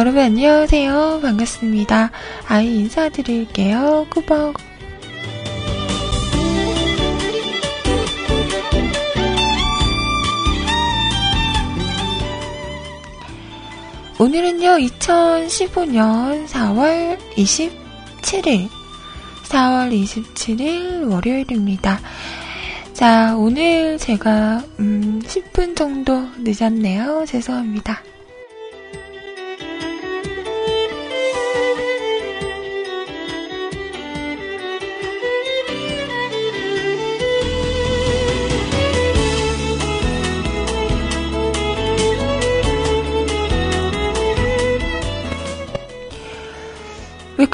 짠! 0.00 0.06
여러분 0.06 0.22
안녕하세요. 0.22 1.20
반갑습니다. 1.20 2.10
아이 2.48 2.78
인사드릴게요. 2.78 4.06
꾸벅. 4.08 4.56
오늘은요, 14.18 14.78
2015년 14.78 16.46
4월 16.46 17.18
27일, 17.36 18.68
4월 19.44 19.92
27일 19.92 21.10
월요일입니다. 21.10 22.00
자, 22.94 23.34
오늘 23.36 23.98
제가, 23.98 24.62
음, 24.78 25.20
10분 25.24 25.76
정도 25.76 26.26
늦었네요. 26.38 27.24
죄송합니다. 27.26 28.02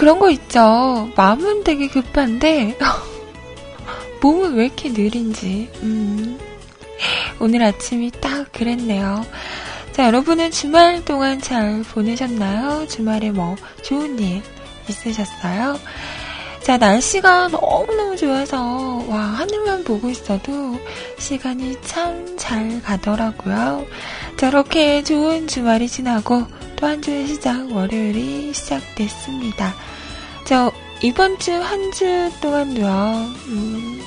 그런 0.06 0.20
거 0.20 0.30
있죠? 0.30 1.10
마음은 1.16 1.64
되게 1.64 1.88
급한데, 1.88 2.78
몸은 4.22 4.54
왜 4.54 4.66
이렇게 4.66 4.88
느린지, 4.88 5.68
음. 5.82 6.38
오늘 7.40 7.64
아침이 7.64 8.12
딱 8.20 8.52
그랬네요. 8.52 9.26
자, 9.90 10.06
여러분은 10.06 10.52
주말 10.52 11.04
동안 11.04 11.40
잘 11.40 11.82
보내셨나요? 11.82 12.86
주말에 12.86 13.32
뭐 13.32 13.56
좋은 13.82 14.16
일 14.20 14.42
있으셨어요? 14.88 15.76
자, 16.62 16.76
날씨가 16.76 17.48
너무너무 17.48 18.16
좋아서, 18.16 19.04
와, 19.08 19.18
하늘만 19.18 19.82
보고 19.82 20.08
있어도 20.08 20.78
시간이 21.18 21.80
참 21.82 22.24
잘 22.36 22.80
가더라고요. 22.80 23.84
저렇게 24.36 25.02
좋은 25.02 25.48
주말이 25.48 25.88
지나고 25.88 26.46
또 26.76 26.86
한 26.86 27.02
주의 27.02 27.26
시작, 27.26 27.72
월요일이 27.72 28.52
시작됐습니다. 28.54 29.74
저, 30.46 30.70
이번 31.02 31.38
주 31.38 31.52
한 31.60 31.90
주 31.92 32.30
동안도요, 32.40 32.86
음, 33.48 34.00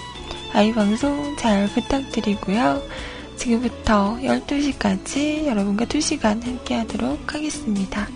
아이 0.54 0.72
방송 0.74 1.36
잘 1.38 1.68
부탁드리고요. 1.68 2.82
지금부터 3.36 4.18
12시까지 4.22 5.46
여러분과 5.46 5.86
2시간 5.86 6.44
함께 6.44 6.76
하도록 6.76 7.34
하겠습니다. 7.34 8.08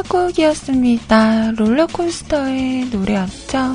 첫 0.00 0.08
곡이었습니다. 0.08 1.50
롤러코스터의 1.58 2.86
노래였죠. 2.86 3.74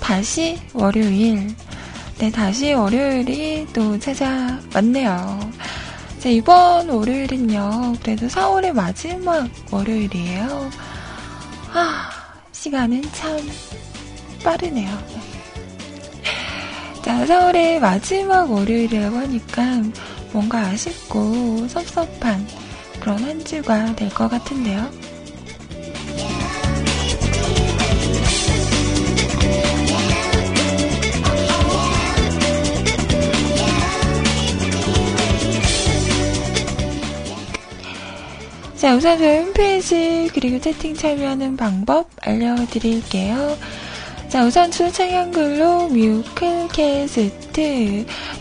다시 0.00 0.58
월요일. 0.72 1.54
네, 2.16 2.30
다시 2.30 2.72
월요일이 2.72 3.66
또 3.74 3.98
찾아왔네요. 3.98 5.50
자, 6.18 6.28
이번 6.30 6.88
월요일은요, 6.88 7.96
그래도 8.02 8.26
4월의 8.26 8.72
마지막 8.72 9.46
월요일이에요. 9.70 10.70
아, 11.74 12.08
시간은 12.52 13.02
참 13.12 13.38
빠르네요. 14.42 14.98
자, 17.02 17.26
4월의 17.26 17.80
마지막 17.80 18.50
월요일이라고 18.50 19.14
하니까 19.18 19.82
뭔가 20.32 20.60
아쉽고 20.60 21.68
섭섭한 21.68 22.46
그런 22.98 23.22
한 23.22 23.44
주가 23.44 23.94
될 23.94 24.08
것 24.08 24.28
같은데요. 24.30 25.03
자, 38.84 38.92
우선 38.94 39.16
저희 39.16 39.38
홈페이지 39.38 40.28
그리고 40.34 40.60
채팅 40.60 40.94
참여하는 40.94 41.56
방법 41.56 42.10
알려드릴게요. 42.20 43.56
자, 44.28 44.44
우선 44.44 44.70
출첵 44.70 45.10
한글로 45.10 45.88
뮤클캐스트 45.88 47.54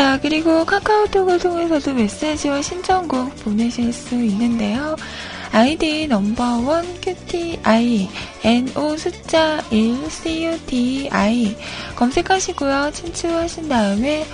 자, 0.10 0.20
그리고 0.20 0.66
카카오톡을 0.66 1.38
통해서도 1.38 1.94
메시지와 1.94 2.64
신청곡 2.64 3.36
보내실 3.44 3.94
수 3.94 4.16
있는데요. 4.16 4.96
아이디 5.52 6.08
넘버원 6.08 7.00
QTI 7.00 8.10
NO 8.44 8.98
숫자 8.98 9.64
1 9.70 10.10
CUTI 10.10 11.56
검색하시고요. 11.96 12.90
친추하신 12.92 13.70
다음에 13.70 14.26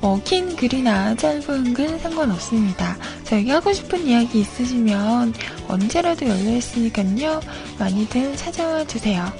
뭐, 0.00 0.20
긴 0.24 0.56
글이나 0.56 1.14
짧은 1.14 1.72
글 1.72 2.00
상관없습니다. 2.00 2.96
저에게 3.22 3.52
하고 3.52 3.72
싶은 3.72 4.04
이야기 4.04 4.40
있으시면 4.40 5.34
언제라도 5.68 6.26
열려있으니까요. 6.26 7.40
많이들 7.78 8.36
찾아와 8.36 8.84
주세요. 8.84 9.32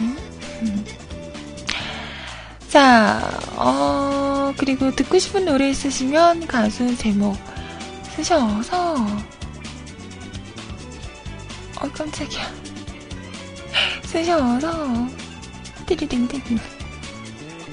음? 0.00 0.16
음. 0.62 1.01
자, 2.72 3.20
어, 3.54 4.50
그리고 4.56 4.90
듣고 4.92 5.18
싶은 5.18 5.44
노래 5.44 5.68
있으시면 5.68 6.46
가수 6.46 6.96
제목 6.96 7.36
쓰셔서, 8.16 8.94
어, 11.76 11.92
깜짝이야. 11.92 12.40
쓰셔서, 14.04 15.06
띠리딩딩. 15.84 16.40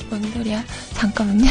뭔 0.09 0.21
소리야? 0.33 0.65
잠깐만요. 0.95 1.49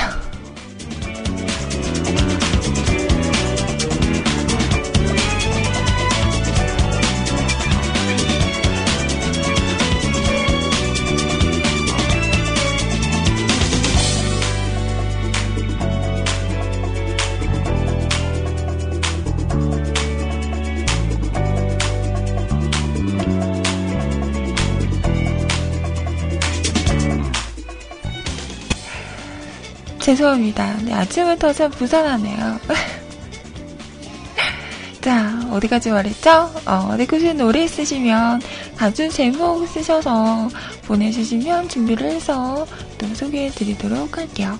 죄송합니다. 30.08 30.78
네, 30.86 30.94
아침부터 30.94 31.52
참 31.52 31.70
부산하네요. 31.70 32.58
자, 35.02 35.38
어디까지 35.50 35.90
말했죠? 35.90 36.50
어, 36.64 36.94
내꾸신 36.96 37.36
노래 37.36 37.64
있으시면 37.64 38.40
가수 38.74 39.06
제목 39.10 39.68
쓰셔서 39.68 40.48
보내주시면 40.86 41.68
준비를 41.68 42.10
해서 42.10 42.66
또 42.96 43.06
소개해 43.14 43.50
드리도록 43.50 44.16
할게요. 44.16 44.58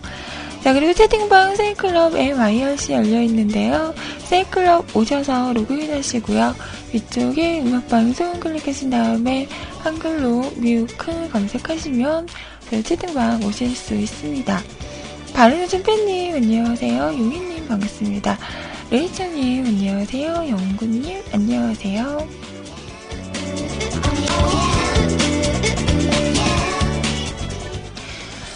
자, 0.62 0.74
그리고 0.74 0.92
채팅방 0.92 1.56
세이클럽 1.56 2.14
MIRC 2.14 2.92
열려있는데요. 2.92 3.94
세이클럽 4.24 4.94
오셔서 4.94 5.54
로그인 5.54 5.94
하시고요. 5.94 6.54
위쪽에 6.92 7.62
음악방송 7.62 8.40
클릭하신 8.40 8.90
다음에 8.90 9.48
한글로 9.78 10.52
뮤크 10.56 11.30
검색하시면 11.32 12.28
그 12.68 12.82
채팅방 12.82 13.42
오실 13.44 13.74
수 13.74 13.94
있습니다. 13.94 14.62
바른우준 15.38 15.84
팬님, 15.84 16.34
안녕하세요. 16.34 17.00
용희님, 17.00 17.68
반갑습니다. 17.68 18.36
레이처님, 18.90 19.66
안녕하세요. 19.66 20.34
영구님, 20.48 21.22
안녕하세요. 21.32 22.28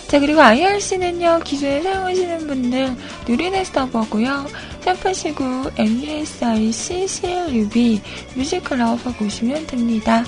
자, 0.09 0.19
그리고 0.19 0.41
IRC는요, 0.41 1.43
기존에 1.45 1.83
사용하시는 1.83 2.49
분들 2.49 2.97
누리넷 3.29 3.65
서버고요. 3.67 4.47
샵하시고 4.81 5.45
MUSIC 5.79 7.07
CLUB 7.07 8.01
뮤직클럽 8.35 9.07
하고 9.07 9.25
오시면 9.25 9.69
됩니다. 9.69 10.25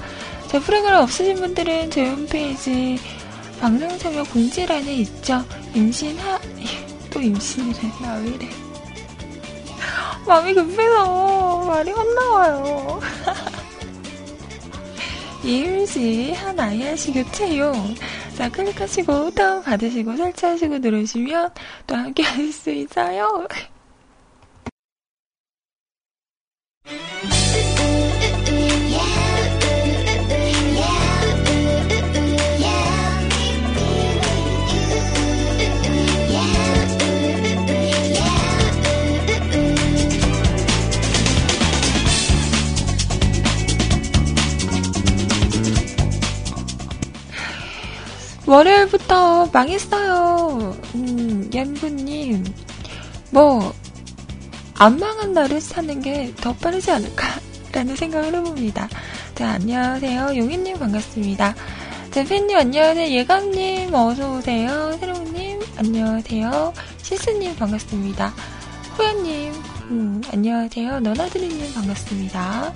자, 0.46 0.60
프로그램 0.60 1.00
없으신 1.00 1.34
분들은 1.34 1.90
저희 1.90 2.06
홈페이지 2.10 2.96
방송 3.60 3.98
참여 3.98 4.22
공지란에 4.24 4.94
있죠. 4.96 5.42
임신하, 5.74 6.38
또 7.10 7.20
임신이래. 7.20 7.78
나 8.00 8.16
왜 8.18 8.28
이래. 8.30 8.48
마음이 10.26 10.54
급해서 10.54 11.64
말이 11.66 11.90
헛나와요. 11.90 13.00
이임시 15.44 16.32
한 16.32 16.58
아이아시 16.58 17.12
교체용 17.12 17.94
자, 18.36 18.48
클릭하시고 18.48 19.30
다운 19.32 19.62
받으시고 19.62 20.16
설치하시고 20.16 20.78
누르시면 20.78 21.50
또 21.86 21.94
함께 21.94 22.22
할 22.22 22.50
수 22.50 22.70
있어요. 22.70 23.46
월요일부터 48.46 49.46
망했어요. 49.52 50.76
음, 50.94 51.50
얀부님. 51.55 52.44
뭐, 53.31 53.73
안 54.79 54.99
망한 54.99 55.32
날을 55.32 55.61
사는 55.61 56.00
게 56.00 56.32
더 56.41 56.52
빠르지 56.55 56.91
않을까라는 56.91 57.96
생각을 57.96 58.35
해봅니다. 58.35 58.88
자, 59.35 59.50
안녕하세요. 59.52 60.37
용희님 60.37 60.79
반갑습니다. 60.79 61.55
자, 62.11 62.25
팬님 62.25 62.56
안녕하세요. 62.56 63.08
예감님 63.11 63.93
어서오세요. 63.94 64.97
새로운님 65.00 65.61
안녕하세요. 65.79 66.73
시스님 67.02 67.56
반갑습니다. 67.56 68.32
호연님 68.99 69.52
음, 69.90 70.23
안녕하세요. 70.32 71.00
너나드리님 71.00 71.75
반갑습니다. 71.75 72.73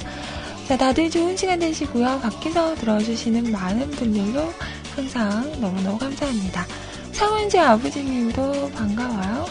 자, 0.68 0.76
다들 0.76 1.08
좋은 1.08 1.34
시간 1.34 1.58
되시고요. 1.58 2.20
밖에서 2.20 2.74
들어주시는 2.74 3.50
많은 3.50 3.90
분들도 3.92 4.52
항상 4.94 5.50
너무너무 5.62 5.96
감사합니다. 5.96 6.66
성은지 7.10 7.58
아버지님도 7.58 8.72
반가워요. 8.72 9.46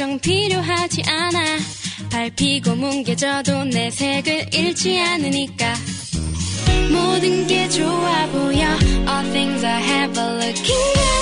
걱정 0.00 0.18
필요하지 0.18 1.02
않아. 1.06 1.58
밟히고 2.10 2.74
뭉개져도 2.74 3.64
내 3.64 3.90
색을 3.90 4.46
잃지 4.54 4.98
않으니까. 4.98 5.74
모든 6.90 7.46
게 7.46 7.68
좋아 7.68 8.26
보여. 8.28 8.60
All 9.06 9.30
things 9.30 9.62
I 9.62 9.82
have 9.82 10.18
are 10.18 10.36
looking 10.38 10.64
good. 10.64 11.20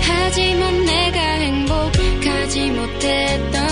하지만 0.00 0.84
내가 0.86 1.20
행복하지 1.20 2.70
못했던 2.70 3.65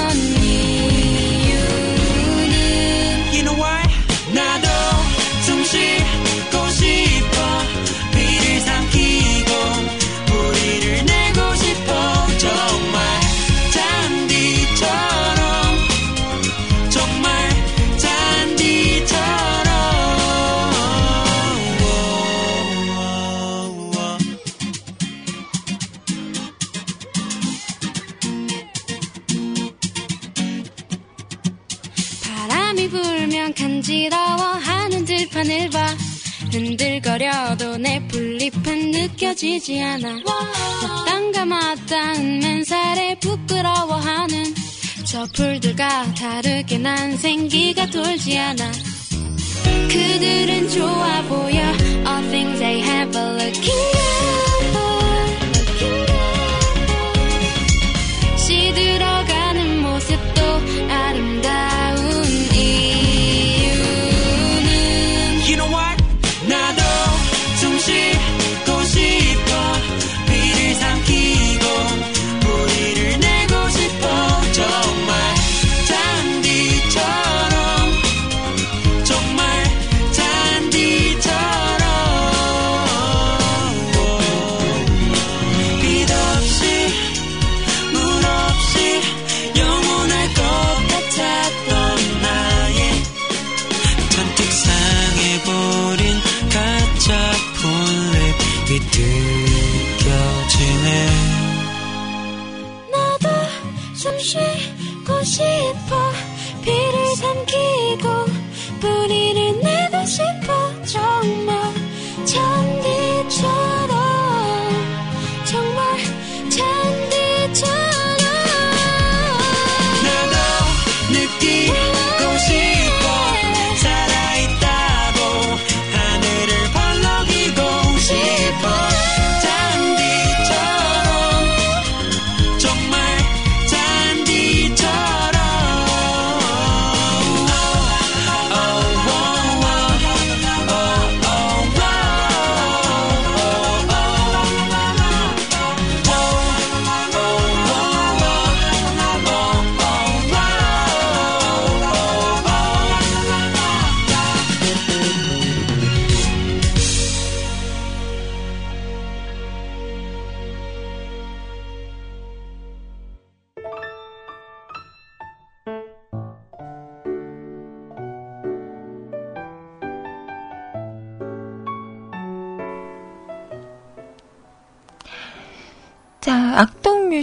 돌지 47.95 48.37
않아 48.37 48.94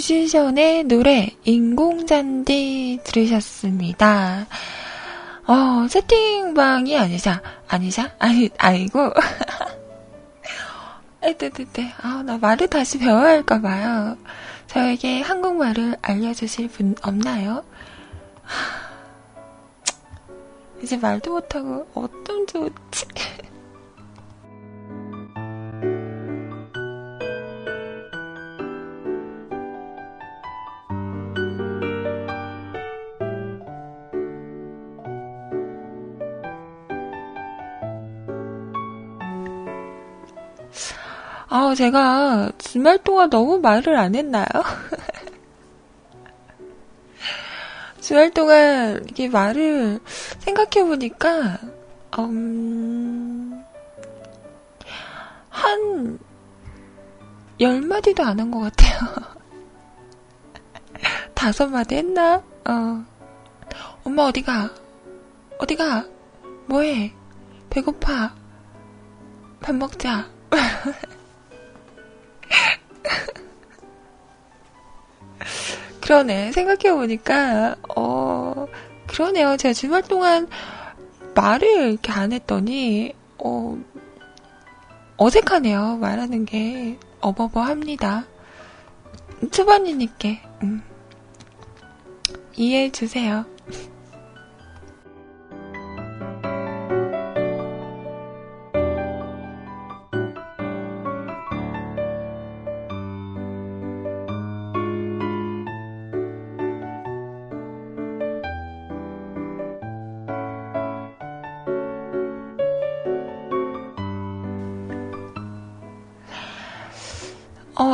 뮤지션의 0.02 0.86
노래, 0.86 1.30
인공잔디 1.44 3.02
들으셨습니다. 3.04 4.48
어, 5.46 5.88
채팅방이 5.88 6.98
아니자, 6.98 7.40
아니자? 7.68 8.12
아니, 8.18 8.50
아니고. 8.58 9.14
에뜨뜨뜨. 11.22 11.84
아, 12.02 12.24
나 12.26 12.40
말을 12.40 12.68
다시 12.68 12.98
배워야 12.98 13.34
할까봐요. 13.34 14.18
저에게 14.66 15.22
한국말을 15.22 15.98
알려주실 16.02 16.70
분 16.70 16.96
없나요? 17.04 17.64
이제 20.82 20.98
말도 20.98 21.32
못하고, 21.32 21.88
어쩜 21.94 22.48
좋지? 22.48 23.06
아, 41.72 41.76
제가 41.76 42.52
주말 42.58 42.98
동안 42.98 43.30
너무 43.30 43.60
말을 43.60 43.98
안 43.98 44.14
했나요? 44.14 44.46
주말 48.02 48.32
동안 48.32 49.06
이게 49.10 49.30
말을 49.30 50.00
생각해보니까, 50.40 51.60
음, 52.20 53.64
한, 55.50 56.20
열 57.62 57.80
마디도 57.82 58.22
안 58.24 58.40
한 58.40 58.52
것 58.52 58.60
같아요. 58.60 59.00
다섯 61.34 61.68
마디 61.68 61.96
했나? 61.96 62.44
어. 62.68 63.06
엄마 64.04 64.24
어디가? 64.24 64.70
어디가? 65.60 66.06
뭐해? 66.68 67.14
배고파. 67.70 68.34
밥 69.62 69.76
먹자. 69.76 70.28
그러네. 76.02 76.52
생각해보니까, 76.52 77.76
어, 77.96 78.66
그러네요. 79.08 79.58
제가 79.58 79.74
주말 79.74 80.02
동안 80.02 80.48
말을 81.36 81.92
이렇게 81.92 82.12
안 82.12 82.34
했더니, 82.34 83.14
어, 83.38 83.78
어색하네요. 85.18 85.98
말하는 85.98 86.46
게 86.46 86.98
어버버 87.22 87.62
합니다. 87.62 88.26
초반이니까, 89.52 90.30
음. 90.64 90.82
이해해주세요. 92.56 93.46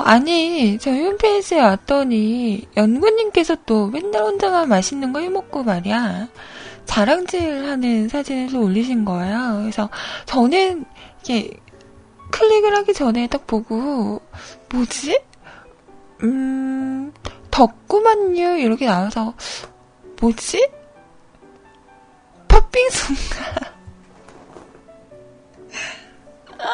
아니, 0.08 0.78
저희 0.80 1.04
홈페이지에 1.04 1.60
왔더니, 1.60 2.66
연구님께서 2.78 3.58
또 3.66 3.88
맨날 3.88 4.24
혼자만 4.24 4.70
맛있는 4.70 5.12
거 5.12 5.20
해먹고 5.20 5.64
말이야. 5.64 6.30
자랑질 6.86 7.66
하는 7.68 8.08
사진을 8.08 8.50
또 8.50 8.62
올리신 8.62 9.04
거예요. 9.04 9.60
그래서 9.64 9.90
저는, 10.26 10.86
이게, 11.20 11.52
클릭을 12.32 12.74
하기 12.78 12.94
전에 12.94 13.28
딱 13.28 13.46
보고, 13.46 14.22
뭐지? 14.72 15.22
음, 16.24 17.12
덕구만요? 17.52 18.60
이렇게 18.60 18.86
나와서, 18.86 19.34
뭐지? 20.22 20.70
팥빙수인가? 22.48 23.74
아, 26.64 26.70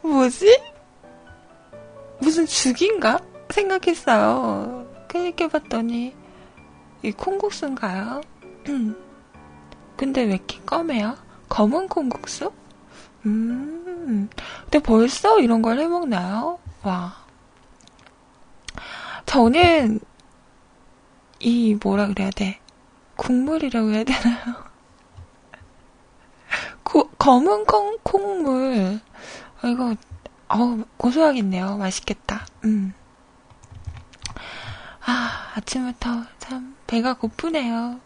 뭐지? 0.00 0.73
무슨 2.24 2.46
죽인가? 2.46 3.18
생각했어요. 3.50 4.86
클릭해봤더니, 5.08 6.14
이 7.02 7.12
콩국수인가요? 7.12 8.22
근데 9.96 10.22
왜 10.22 10.34
이렇게 10.34 10.58
검해요? 10.64 11.16
검은 11.50 11.88
콩국수? 11.88 12.50
음, 13.26 14.28
근데 14.62 14.78
벌써 14.78 15.38
이런 15.38 15.60
걸 15.60 15.78
해먹나요? 15.78 16.58
와. 16.82 17.14
저는, 19.26 20.00
이, 21.40 21.76
뭐라 21.82 22.06
그래야 22.08 22.30
돼? 22.30 22.58
국물이라고 23.16 23.90
해야 23.90 24.04
되나요? 24.04 24.64
고, 26.82 27.08
검은 27.18 27.66
콩, 27.66 27.98
콩물. 28.02 29.00
아, 29.60 29.68
이거 29.68 29.94
어우, 30.54 30.84
고소하겠네요. 30.98 31.78
맛있겠다. 31.78 32.46
음. 32.64 32.94
아, 35.04 35.52
아침부터 35.56 36.22
참 36.38 36.76
배가 36.86 37.14
고프네요. 37.14 37.98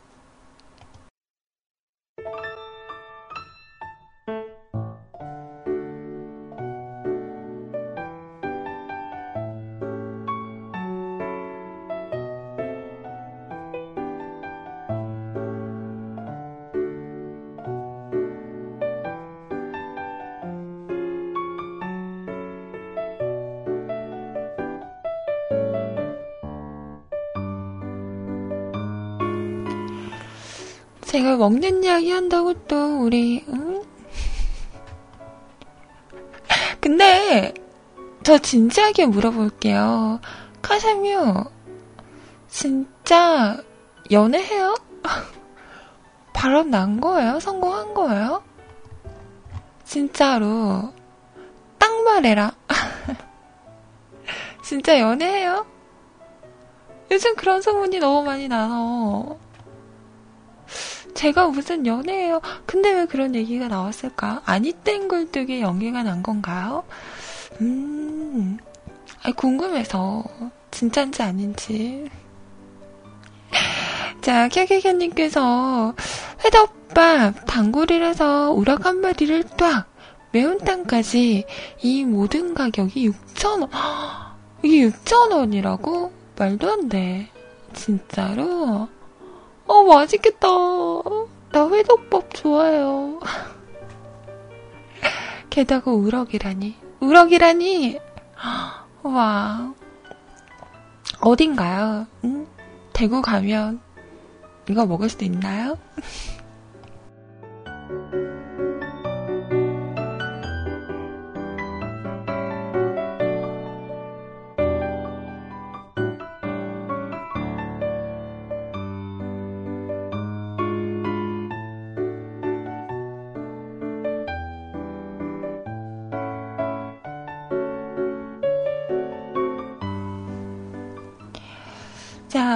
제가 31.09 31.39
먹는 31.39 31.85
이야기 31.85 32.11
한다고 32.11 32.53
또 32.65 33.01
우리 33.01 33.43
응? 33.49 33.83
근데 36.81 37.55
저 38.23 38.37
진지하게 38.37 39.07
물어볼게요. 39.07 40.21
카사뮤 40.61 41.45
진짜 42.49 43.57
연애해요? 44.11 44.75
바람 46.35 46.69
난 46.69 47.01
거예요? 47.01 47.41
성공한 47.41 47.95
거예요? 47.95 48.43
진짜로 49.85 50.93
딱 51.79 51.91
말해라. 52.03 52.53
진짜 54.63 55.01
연애해요? 55.01 55.65
요즘 57.11 57.35
그런 57.35 57.63
소문이 57.63 57.99
너무 57.99 58.27
많이 58.27 58.47
나서 58.47 59.39
제가 61.19 61.49
무슨 61.49 61.85
연애해요? 61.85 62.41
근데 62.65 62.93
왜 62.93 63.05
그런 63.05 63.35
얘기가 63.35 63.67
나왔을까? 63.67 64.43
아니 64.45 64.71
땡글뚝에 64.71 65.61
연기가 65.61 66.05
난 66.05 66.23
건가요? 66.23 66.85
음, 67.61 68.57
궁금해서 69.35 70.23
진짠지 70.71 71.25
아닌지. 71.25 72.09
자, 74.23 74.47
캐캐캐님께서 74.47 75.97
회덮밥, 76.45 77.47
단골이라서 77.47 78.53
우락 78.53 78.87
한 78.87 79.01
마리를 79.01 79.43
딱 79.57 79.89
매운탕까지 80.31 81.47
이 81.83 82.05
모든 82.05 82.55
가격이 82.55 83.11
6,000원. 83.11 83.69
이게 84.63 84.89
6,000원이라고? 84.89 86.13
말도 86.39 86.71
안 86.71 86.89
돼. 86.89 87.29
진짜로? 87.75 88.89
어, 89.69 89.83
맛있겠다. 89.85 90.49
나 91.53 91.69
회덮밥 91.69 92.35
좋아해요. 92.35 93.21
게다가 95.51 95.93
우럭이라니. 95.93 96.77
우럭이라니! 97.01 97.99
와. 99.03 99.73
어딘가요? 101.21 102.07
응? 102.25 102.47
대구 102.93 103.23
가면 103.23 103.81
이거 104.69 104.87
먹을 104.87 105.09
수도 105.09 105.25
있나요? 105.25 105.79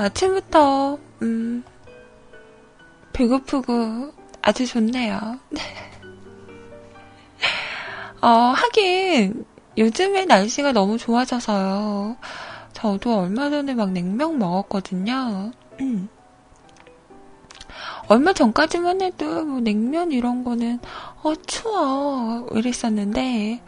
아침부터, 0.03 0.99
음, 1.23 1.65
배고프고 3.12 4.12
아주 4.43 4.67
좋네요. 4.67 5.38
어, 8.21 8.29
하긴, 8.29 9.45
요즘에 9.79 10.25
날씨가 10.25 10.73
너무 10.73 10.99
좋아져서요. 10.99 12.17
저도 12.73 13.21
얼마 13.21 13.51
전에 13.51 13.75
막 13.75 13.93
냉면 13.93 14.38
먹었거든요. 14.38 15.53
음. 15.81 16.09
얼마 18.09 18.33
전까지만 18.33 19.03
해도 19.03 19.45
뭐 19.45 19.61
냉면 19.61 20.11
이런 20.11 20.43
거는, 20.43 20.81
어, 21.23 21.35
추워. 21.47 22.49
이랬었는데, 22.53 23.62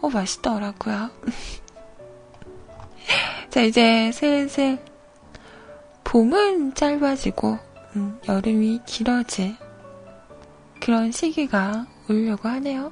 어, 0.00 0.08
맛있더라고요. 0.08 1.10
자, 3.50 3.62
이제 3.62 4.12
슬슬 4.12 4.78
봄은 6.08 6.72
짧아지고 6.72 7.58
음, 7.96 8.18
여름이 8.26 8.80
길어질 8.86 9.54
그런 10.80 11.12
시기가 11.12 11.86
오려고 12.08 12.48
하네요. 12.48 12.90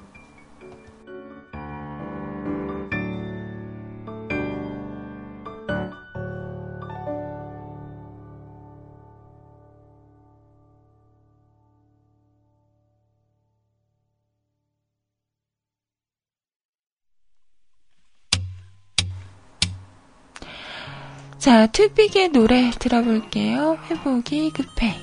자, 21.56 21.66
투빅의 21.68 22.28
노래 22.32 22.70
들어볼게요. 22.78 23.78
회복이 23.88 24.50
급해. 24.50 24.94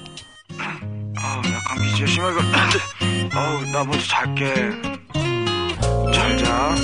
아우, 0.59 1.37
야, 1.51 1.59
감기 1.65 1.89
진짜 1.95 2.05
심하게. 2.05 2.39
아우, 3.33 3.65
나 3.71 3.83
먼저 3.83 4.05
잘게. 4.05 4.53
잘 6.13 6.37
자. 6.37 6.75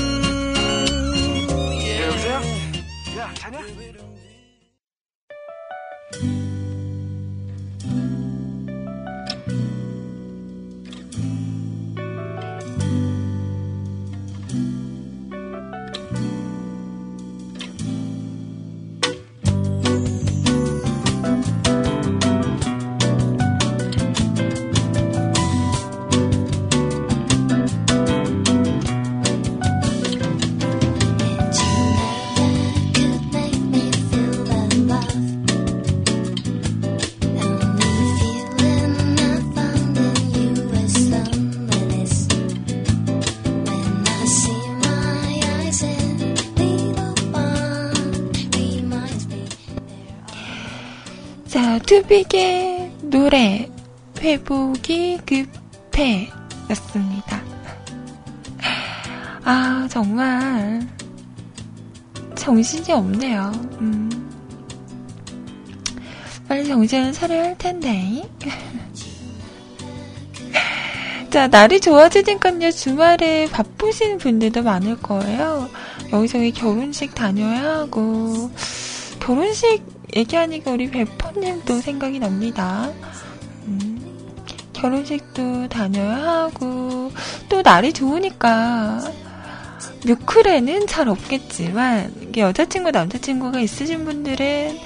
자, 52.00 52.00
투빅의 52.00 52.92
노래 53.02 53.70
회복이 54.20 55.20
급해 55.26 56.30
였습니다. 56.70 57.44
아, 59.44 59.86
정말 59.90 60.88
정신이 62.36 62.94
없네요. 62.94 63.52
음. 63.82 64.10
빨리 66.48 66.68
정신을 66.68 67.12
차려야 67.12 67.44
할 67.44 67.58
텐데. 67.58 68.24
자, 71.30 71.48
날이 71.48 71.82
좋아지니까요, 71.82 72.72
주말에 72.72 73.50
바쁘신 73.52 74.20
분들도 74.20 74.64
많을 74.64 74.96
거예요. 75.02 75.70
여기저기 76.14 76.52
결혼식 76.52 77.14
다녀야 77.14 77.80
하고, 77.80 78.50
결혼식 79.20 79.99
얘기하니까 80.16 80.72
우리 80.72 80.90
베퍼님도 80.90 81.82
생각이 81.82 82.20
납니다. 82.20 82.92
음, 83.66 84.36
결혼식도 84.74 85.70
다녀야 85.70 86.18
하고, 86.18 87.12
또 87.48 87.62
날이 87.62 87.94
좋으니까, 87.94 89.02
뮤클에는 90.06 90.88
잘 90.88 91.10
없겠지만, 91.10 92.32
여자친구, 92.36 92.92
남자친구가 92.92 93.60
있으신 93.60 94.06
분들은, 94.06 94.80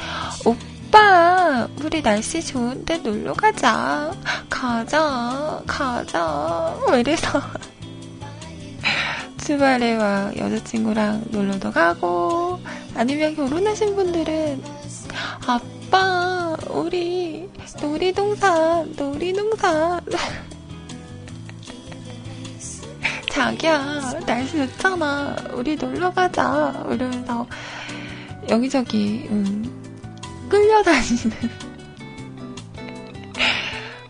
오빠, 0.46 1.68
우리 1.82 2.02
날씨 2.02 2.44
좋은데 2.44 2.98
놀러 2.98 3.34
가자. 3.34 4.12
가자, 4.50 5.62
가자. 5.66 6.78
뭐 6.86 6.98
이래서. 6.98 7.42
주말에 9.44 9.98
막 9.98 10.36
여자친구랑 10.38 11.26
놀러도 11.30 11.72
가고, 11.72 12.60
아니면 12.96 13.36
결혼하신 13.36 13.96
분들은, 13.96 14.83
아빠, 15.45 16.56
우리 16.69 17.49
놀이동산, 17.82 18.93
놀이동산. 18.95 20.02
자기야, 23.30 24.19
날씨 24.26 24.58
좋잖아. 24.58 25.36
우리 25.54 25.76
놀러 25.76 26.12
가자. 26.13 26.86
이러면서 26.89 27.47
여기저기, 28.49 29.28
음, 29.30 29.63
끌려다니는 30.49 31.32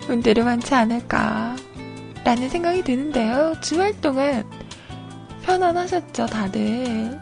분들이 0.07 0.41
많지 0.41 0.73
않을까. 0.73 1.55
라는 2.23 2.49
생각이 2.49 2.83
드는데요. 2.83 3.53
주말 3.61 3.99
동안 3.99 4.43
편안하셨죠, 5.43 6.25
다들? 6.25 7.19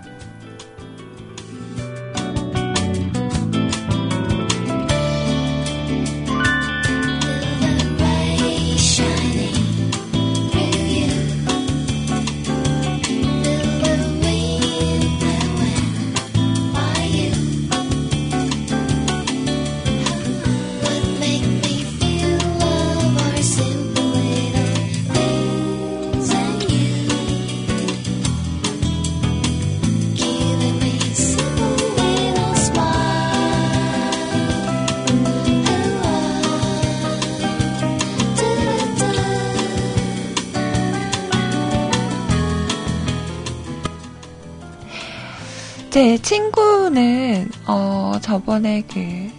저번에 48.32 48.82
그, 48.84 49.30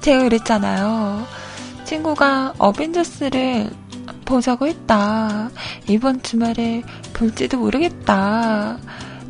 제가 0.00 0.24
그랬잖아요. 0.24 1.24
친구가 1.84 2.54
어벤져스를 2.58 3.70
보자고 4.24 4.66
했다. 4.66 5.50
이번 5.86 6.20
주말에 6.20 6.82
볼지도 7.12 7.58
모르겠다. 7.58 8.78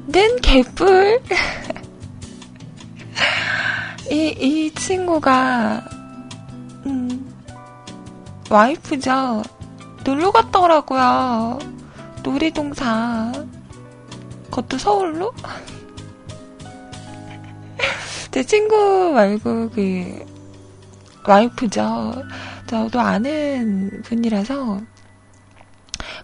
는 0.07 0.41
개뿔. 0.41 1.21
이, 4.11 4.35
이 4.41 4.73
친구가, 4.73 5.85
음, 6.87 7.31
와이프죠. 8.49 9.43
놀러 10.03 10.31
갔더라고요. 10.31 11.59
놀이동산. 12.23 13.51
그것도 14.47 14.79
서울로? 14.79 15.35
제 18.37 18.43
친구 18.43 19.13
말고 19.15 19.71
그, 19.71 20.27
와이프죠. 21.27 22.23
저도 22.67 23.01
아는 23.01 24.03
분이라서 24.05 24.83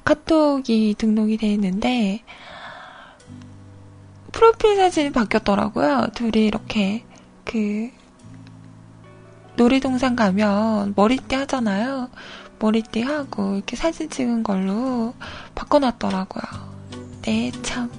카톡이 0.04 0.94
등록이 0.98 1.38
돼 1.38 1.46
있는데, 1.54 2.22
프로필 4.30 4.76
사진이 4.76 5.12
바뀌었더라고요. 5.12 6.08
둘이 6.14 6.44
이렇게 6.44 7.02
그 7.46 7.88
놀이동산 9.56 10.14
가면 10.14 10.92
머리띠 10.94 11.34
하잖아요. 11.34 12.10
머리띠 12.58 13.00
하고 13.00 13.54
이렇게 13.54 13.74
사진 13.74 14.10
찍은 14.10 14.42
걸로 14.42 15.14
바꿔놨더라고요. 15.54 16.42
네, 17.22 17.50
참. 17.62 17.90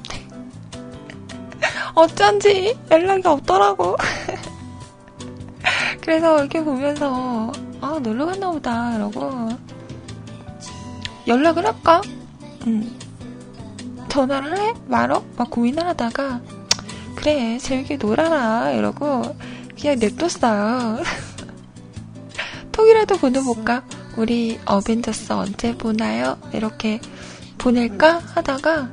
어쩐지 1.95 2.77
연락이 2.89 3.27
없더라고. 3.27 3.95
그래서 6.01 6.39
이렇게 6.39 6.63
보면서 6.63 7.51
아 7.81 7.99
놀러 8.01 8.25
갔나 8.25 8.51
보다 8.51 8.95
이러고 8.95 9.49
연락을 11.27 11.65
할까? 11.65 12.01
음. 12.67 12.99
전화를 14.09 14.57
해? 14.57 14.73
말어? 14.87 15.23
막 15.37 15.49
고민을 15.49 15.85
하다가 15.87 16.41
그래 17.15 17.57
재밌게 17.57 17.97
놀아라 17.97 18.71
이러고 18.71 19.35
그냥 19.79 19.99
냅뒀어요. 19.99 20.99
톡이라도 22.71 23.17
보내볼까? 23.17 23.83
우리 24.17 24.59
어벤져스 24.65 25.33
언제 25.33 25.75
보나요? 25.75 26.37
이렇게 26.53 26.99
보낼까? 27.57 28.19
하다가 28.19 28.89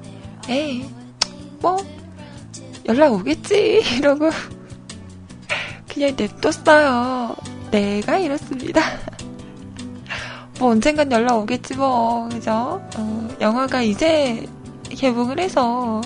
에이 0.48 0.88
뭐 1.58 1.76
연락 2.88 3.12
오겠지 3.12 3.82
이러고 3.98 4.30
그냥 5.88 6.14
냅뒀어요. 6.16 7.36
내가 7.70 8.18
이렇습니다. 8.18 8.80
뭐 10.58 10.70
언젠간 10.70 11.10
연락 11.10 11.38
오겠지 11.38 11.74
뭐 11.76 12.28
그죠? 12.28 12.82
어, 12.96 13.28
영화가 13.40 13.82
이제 13.82 14.46
개봉을 14.90 15.38
해서 15.40 16.00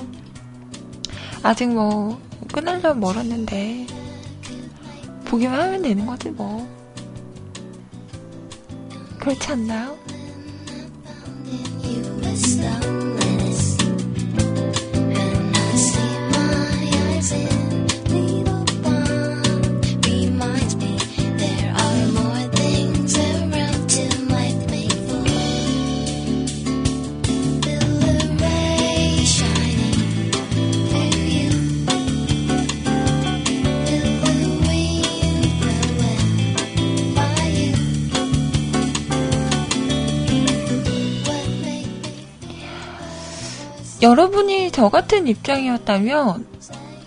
아직 1.43 1.69
뭐 1.69 2.21
끝날려면 2.53 3.01
멀었는데 3.01 3.87
보기만 5.25 5.59
하면 5.61 5.83
되는 5.83 6.07
거지 6.07 6.31
뭐 6.31 6.69
그렇지 9.19 9.53
않나요? 9.53 10.04
여러분이 44.05 44.71
저 44.71 44.91
같은 44.91 45.27
입장이었다면 45.27 46.47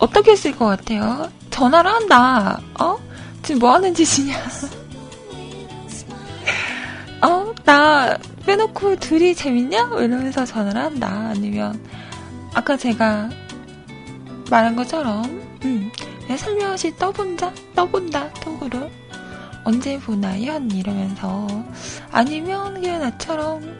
어떻게 0.00 0.32
했을 0.32 0.56
것 0.56 0.66
같아요? 0.66 1.30
전화를 1.48 1.88
한다. 1.88 2.60
어? 2.80 2.96
지금 3.44 3.60
뭐 3.60 3.72
하는 3.72 3.94
짓이냐? 3.94 4.34
어? 7.22 7.54
나 7.64 8.18
빼놓고 8.44 8.96
둘이 8.96 9.32
재밌냐? 9.32 9.90
이러면서 10.00 10.44
전화를 10.44 10.82
한다. 10.82 11.28
아니면 11.30 11.80
아까 12.52 12.76
제가 12.76 13.30
말한 14.50 14.74
것처럼 14.74 15.24
음, 15.64 15.92
그냥 16.22 16.36
살며시 16.36 16.96
떠본다? 16.96 17.52
떠본다. 17.76 18.32
톡으로. 18.34 18.90
언제 19.62 19.96
보나요? 20.00 20.60
이러면서 20.72 21.46
아니면 22.10 22.80
그냥 22.80 23.02
나처럼 23.02 23.78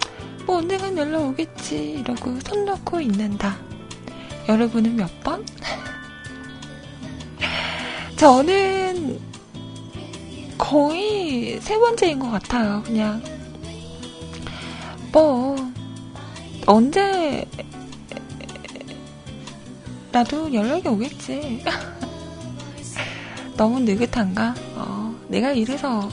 뭐 0.48 0.56
언젠간 0.56 0.96
연락 0.96 1.26
오겠지 1.26 2.00
이러고 2.00 2.40
손 2.40 2.64
놓고 2.64 3.02
있는다. 3.02 3.58
여러분은 4.48 4.96
몇 4.96 5.20
번? 5.20 5.44
저는 8.16 9.20
거의 10.56 11.60
세 11.60 11.76
번째인 11.76 12.18
것 12.18 12.30
같아요. 12.30 12.82
그냥 12.82 13.22
뭐 15.12 15.54
언제 16.64 17.44
나도 20.10 20.54
연락이 20.54 20.88
오겠지. 20.88 21.62
너무 23.58 23.80
느긋한가? 23.80 24.54
어, 24.76 25.14
내가 25.28 25.52
이래서 25.52 26.08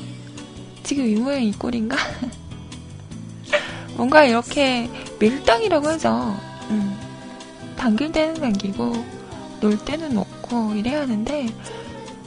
지금 0.83 1.07
이 1.07 1.15
모양 1.15 1.41
이 1.41 1.53
꼴인가? 1.53 1.95
뭔가 3.95 4.25
이렇게 4.25 4.89
밀당이라고 5.19 5.87
하죠. 5.89 6.37
음, 6.69 6.97
당길 7.77 8.11
때는 8.11 8.35
당기고 8.35 8.93
놀 9.61 9.77
때는 9.83 10.13
놓고 10.13 10.73
이래야 10.73 11.01
하는데 11.01 11.47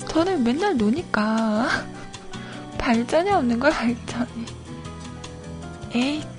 저는 0.09 0.43
맨날 0.43 0.77
노니까 0.77 1.69
발전이 2.79 3.31
없는 3.31 3.61
걸 3.61 3.71
발전이. 3.71 4.47
에이. 5.95 6.38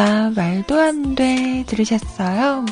노래였습니다. 0.00 0.30
말도 0.34 0.80
안 0.80 1.14
돼. 1.14 1.62
들으셨어요? 1.66 2.64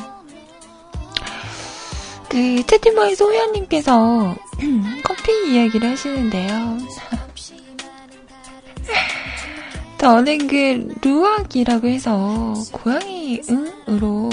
그, 2.27 2.65
채팅방에 2.65 3.13
소희연님께서 3.15 4.35
커피 5.03 5.53
이야기를 5.53 5.91
하시는데요. 5.91 6.77
저는 9.99 10.47
그, 10.47 10.95
루악이라고 11.01 11.87
해서, 11.87 12.53
고양이 12.71 13.41
응으로, 13.49 14.29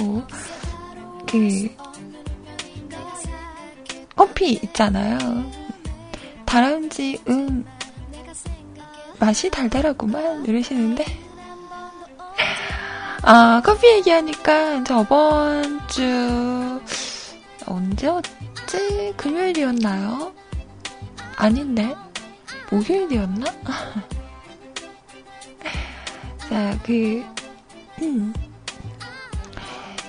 그, 1.31 1.69
커피 4.15 4.53
있잖아요. 4.53 5.19
다람쥐 6.47 7.21
응, 7.29 7.65
맛이 9.19 9.51
달달하구만 9.51 10.47
이러시는데 10.47 11.05
아 13.29 13.61
커피 13.65 13.89
얘기하니까 13.89 14.85
저번 14.85 15.81
주 15.89 16.81
언제였지 17.67 19.15
금요일이었나요? 19.17 20.33
아닌데 21.35 21.97
목요일이었나? 22.71 23.47
자, 26.49 26.79
그, 26.85 27.25
음, 28.01 28.33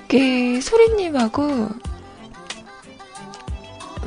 그, 0.08 0.62
소리님하고 0.62 1.70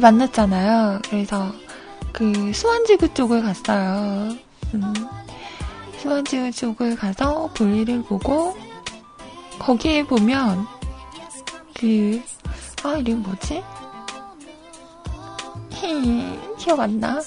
만났잖아요. 0.01 1.01
그래서 1.11 1.51
그 2.13 2.53
수원지구 2.53 3.13
쪽을 3.15 3.43
갔어요. 3.43 4.37
음, 4.75 4.95
수원지구 5.99 6.53
쪽을 6.53 6.95
가서 6.95 7.51
볼일을 7.55 8.05
보고, 8.05 8.57
거기에 9.61 10.05
보면, 10.05 10.67
그, 11.79 12.21
아, 12.83 12.95
이름 12.95 13.23
뭐지? 13.23 13.63
히, 15.73 16.39
기억 16.59 16.81
안 16.81 16.99
나? 16.99 17.21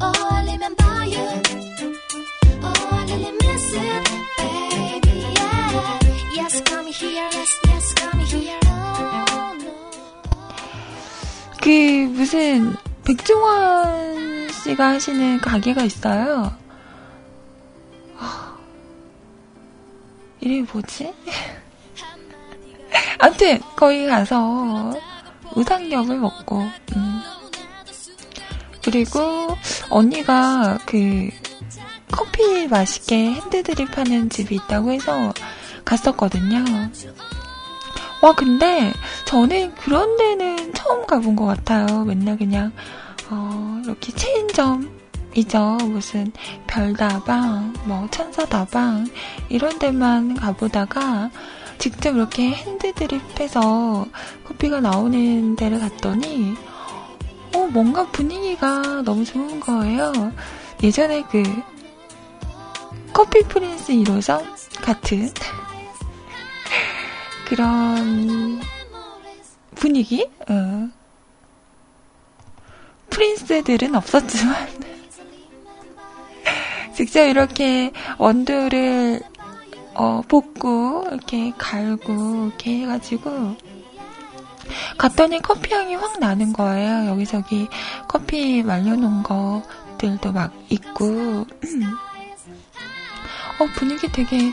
Oh. 0.00 0.12
Oh. 0.14 0.32
Oh. 2.64 2.92
그 11.60 11.70
무슨 12.16 12.74
백종원 13.04 14.48
씨가 14.50 14.90
하시는 14.90 15.40
가게가 15.40 15.82
있어요. 15.82 16.52
아, 18.18 18.56
이름이 20.40 20.66
뭐지? 20.72 21.12
아무튼 23.18 23.60
거기 23.76 24.06
가서 24.06 24.92
우상겹을 25.54 26.18
먹고 26.18 26.60
음. 26.96 27.22
그리고 28.84 29.56
언니가 29.90 30.78
그 30.86 31.28
커피 32.10 32.66
맛있게 32.66 33.32
핸드드립 33.34 33.96
하는 33.96 34.28
집이 34.28 34.56
있다고 34.56 34.92
해서 34.92 35.32
갔었거든요. 35.84 36.64
와, 38.22 38.32
근데 38.32 38.92
저는 39.24 39.74
그런 39.74 40.16
데는 40.16 40.72
처음 40.74 41.04
가본 41.06 41.34
것 41.34 41.44
같아요. 41.44 42.04
맨날 42.04 42.38
그냥, 42.38 42.70
어, 43.28 43.82
이렇게 43.84 44.12
체인점이죠. 44.12 45.78
무슨 45.88 46.30
별다방, 46.68 47.74
뭐 47.84 48.06
천사다방, 48.12 49.08
이런 49.48 49.76
데만 49.80 50.36
가보다가 50.36 51.32
직접 51.78 52.14
이렇게 52.14 52.50
핸드드립해서 52.50 54.06
커피가 54.44 54.80
나오는 54.80 55.56
데를 55.56 55.80
갔더니, 55.80 56.54
어, 57.56 57.68
뭔가 57.72 58.06
분위기가 58.06 59.02
너무 59.04 59.24
좋은 59.24 59.58
거예요. 59.58 60.32
예전에 60.80 61.24
그, 61.28 61.42
커피 63.12 63.40
프린스 63.40 63.92
1호점 63.94 64.44
같은 64.80 65.28
그런 67.46 68.60
분위기? 69.74 70.28
어. 70.48 70.88
프린스들은 73.10 73.94
없었지만 73.94 74.68
직접 76.94 77.26
이렇게 77.26 77.92
원두를 78.18 79.20
어, 79.94 80.22
볶고 80.26 81.04
이렇게 81.10 81.52
갈고 81.58 82.46
이렇게 82.46 82.80
해가지고 82.80 83.56
갔더니 84.96 85.42
커피 85.42 85.74
향이 85.74 85.94
확 85.96 86.18
나는 86.18 86.52
거예요. 86.52 87.10
여기저기 87.10 87.68
커피 88.08 88.62
말려놓은 88.62 89.22
것들도 89.22 90.32
막 90.32 90.54
있고 90.70 91.46
어 93.58 93.66
분위기 93.76 94.10
되게 94.10 94.52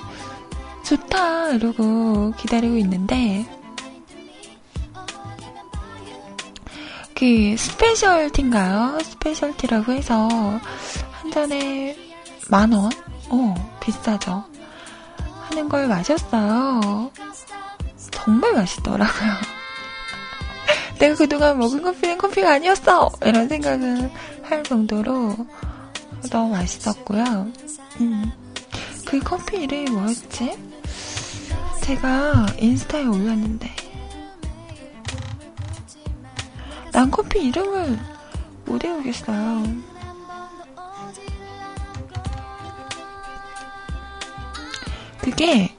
좋다 0.90 1.52
이러고 1.52 2.32
기다리고 2.32 2.76
있는데 2.78 3.46
그 7.16 7.56
specialty인가요? 7.56 8.98
specialty라고 9.04 9.92
해서 9.92 10.28
한 11.12 11.32
잔에 11.32 11.96
만 12.50 12.72
원? 12.72 12.90
어 13.30 13.78
비싸죠. 13.80 14.44
하는 15.44 15.70
걸 15.70 15.88
마셨어요. 15.88 17.12
정말 18.10 18.54
맛있더라고요. 18.54 19.32
내가 20.98 21.16
그동안 21.16 21.60
먹은 21.60 21.84
커피는 21.84 22.18
커피가 22.18 22.54
아니었어! 22.54 23.12
이런 23.26 23.48
생각을 23.48 24.10
할 24.42 24.64
정도로 24.64 25.36
너무 26.32 26.50
맛있었고요. 26.54 27.48
음. 28.00 28.32
그 29.06 29.20
커피 29.20 29.64
이름이 29.64 29.92
뭐였지? 29.92 30.69
제가 31.90 32.46
인스타에 32.60 33.04
올렸는데. 33.08 33.76
난 36.92 37.10
커피 37.10 37.48
이름을 37.48 37.98
못 38.66 38.84
외우겠어요. 38.84 39.64
그게 45.20 45.76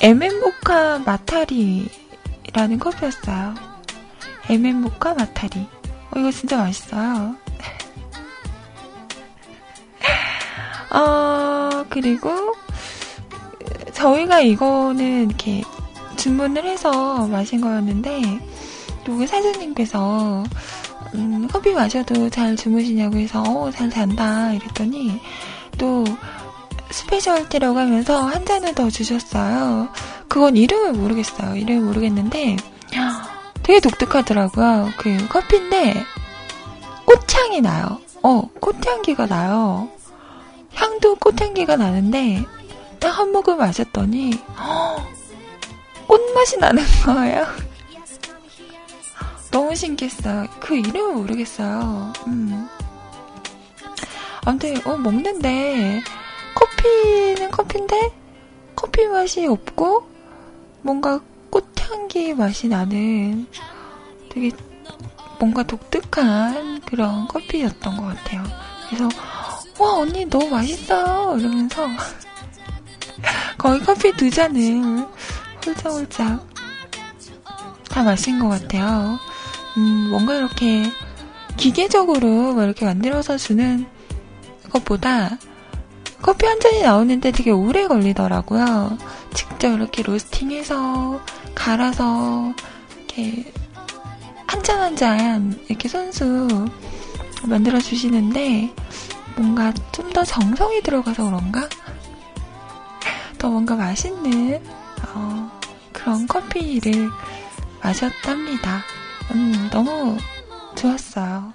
에멘모카 0.00 1.00
마타리라는 1.00 2.78
커피였어요. 2.80 3.54
에멘모카 4.48 5.12
마타리. 5.12 5.68
어, 6.12 6.18
이거 6.18 6.30
진짜 6.30 6.56
맛있어요. 6.56 7.36
어, 10.96 11.84
그리고 11.90 12.63
저희가 14.04 14.40
이거는 14.40 15.30
이렇게 15.30 15.62
주문을 16.16 16.66
해서 16.66 17.26
마신 17.26 17.62
거였는데 17.62 18.38
누구 19.02 19.26
사장님께서 19.26 20.44
음, 21.14 21.48
커피 21.50 21.72
마셔도 21.72 22.28
잘 22.28 22.54
주무시냐고 22.54 23.16
해서 23.16 23.42
어, 23.42 23.70
잘 23.70 23.88
잔다 23.88 24.52
이랬더니 24.52 25.18
또 25.78 26.04
스페셜티라고 26.90 27.78
하면서 27.78 28.20
한 28.20 28.44
잔을 28.44 28.74
더 28.74 28.90
주셨어요. 28.90 29.88
그건 30.28 30.58
이름을 30.58 30.92
모르겠어요. 30.92 31.56
이름을 31.56 31.86
모르겠는데 31.86 32.56
되게 33.62 33.80
독특하더라고요. 33.80 34.90
그 34.98 35.16
커피인데 35.28 35.94
꽃향이 37.06 37.62
나요. 37.62 37.98
어, 38.22 38.42
꽃향기가 38.60 39.24
나요. 39.28 39.88
향도 40.74 41.14
꽃향기가 41.14 41.76
나는데 41.76 42.44
딱 43.04 43.18
한 43.18 43.32
모금 43.32 43.58
마셨더니 43.58 44.42
헉, 44.56 45.12
꽃맛이 46.06 46.56
나는 46.56 46.82
거예요. 47.04 47.46
너무 49.50 49.74
신기했어요. 49.74 50.46
그 50.58 50.74
이름을 50.74 51.14
모르겠어요. 51.14 52.14
음. 52.26 52.66
아무튼 54.46 54.74
어, 54.86 54.96
먹는데 54.96 56.02
커피는 56.54 57.50
커피인데 57.50 58.10
커피 58.74 59.06
맛이 59.06 59.46
없고 59.46 60.08
뭔가 60.80 61.20
꽃향기 61.50 62.32
맛이 62.32 62.68
나는 62.68 63.46
되게 64.30 64.50
뭔가 65.38 65.62
독특한 65.62 66.80
그런 66.80 67.28
커피였던 67.28 67.96
것 67.98 68.02
같아요. 68.02 68.44
그래서 68.88 69.08
와 69.78 69.92
언니 69.98 70.24
너무 70.24 70.48
맛있어요 70.48 71.36
이러면서 71.38 71.86
거의 73.58 73.80
커피 73.80 74.12
두 74.12 74.30
잔을 74.30 75.06
홀짝홀짝 75.66 76.46
다 77.88 78.02
마신 78.02 78.38
것 78.38 78.48
같아요. 78.48 79.18
음, 79.76 80.08
뭔가 80.10 80.34
이렇게 80.34 80.84
기계적으로 81.56 82.54
뭐 82.54 82.64
이렇게 82.64 82.84
만들어서 82.84 83.36
주는 83.36 83.86
것보다 84.70 85.38
커피 86.20 86.46
한 86.46 86.58
잔이 86.60 86.82
나오는데 86.82 87.30
되게 87.30 87.50
오래 87.50 87.86
걸리더라고요. 87.86 88.98
직접 89.34 89.68
이렇게 89.74 90.02
로스팅해서 90.02 91.20
갈아서 91.54 92.52
이렇게 92.98 93.52
한 94.46 94.62
잔 94.62 94.80
한잔 94.80 95.58
이렇게 95.68 95.88
손수 95.88 96.48
만들어 97.44 97.78
주시는데 97.80 98.72
뭔가 99.36 99.72
좀 99.92 100.04
더 100.14 100.22
정성이 100.24 100.80
들어가서 100.80 101.24
그런가? 101.24 101.68
더 103.44 103.50
뭔가 103.50 103.76
맛있는 103.76 104.58
어, 105.06 105.60
그런 105.92 106.26
커피를 106.26 107.10
마셨답니다. 107.82 108.80
음, 109.32 109.68
너무 109.70 110.16
좋았어요. 110.74 111.52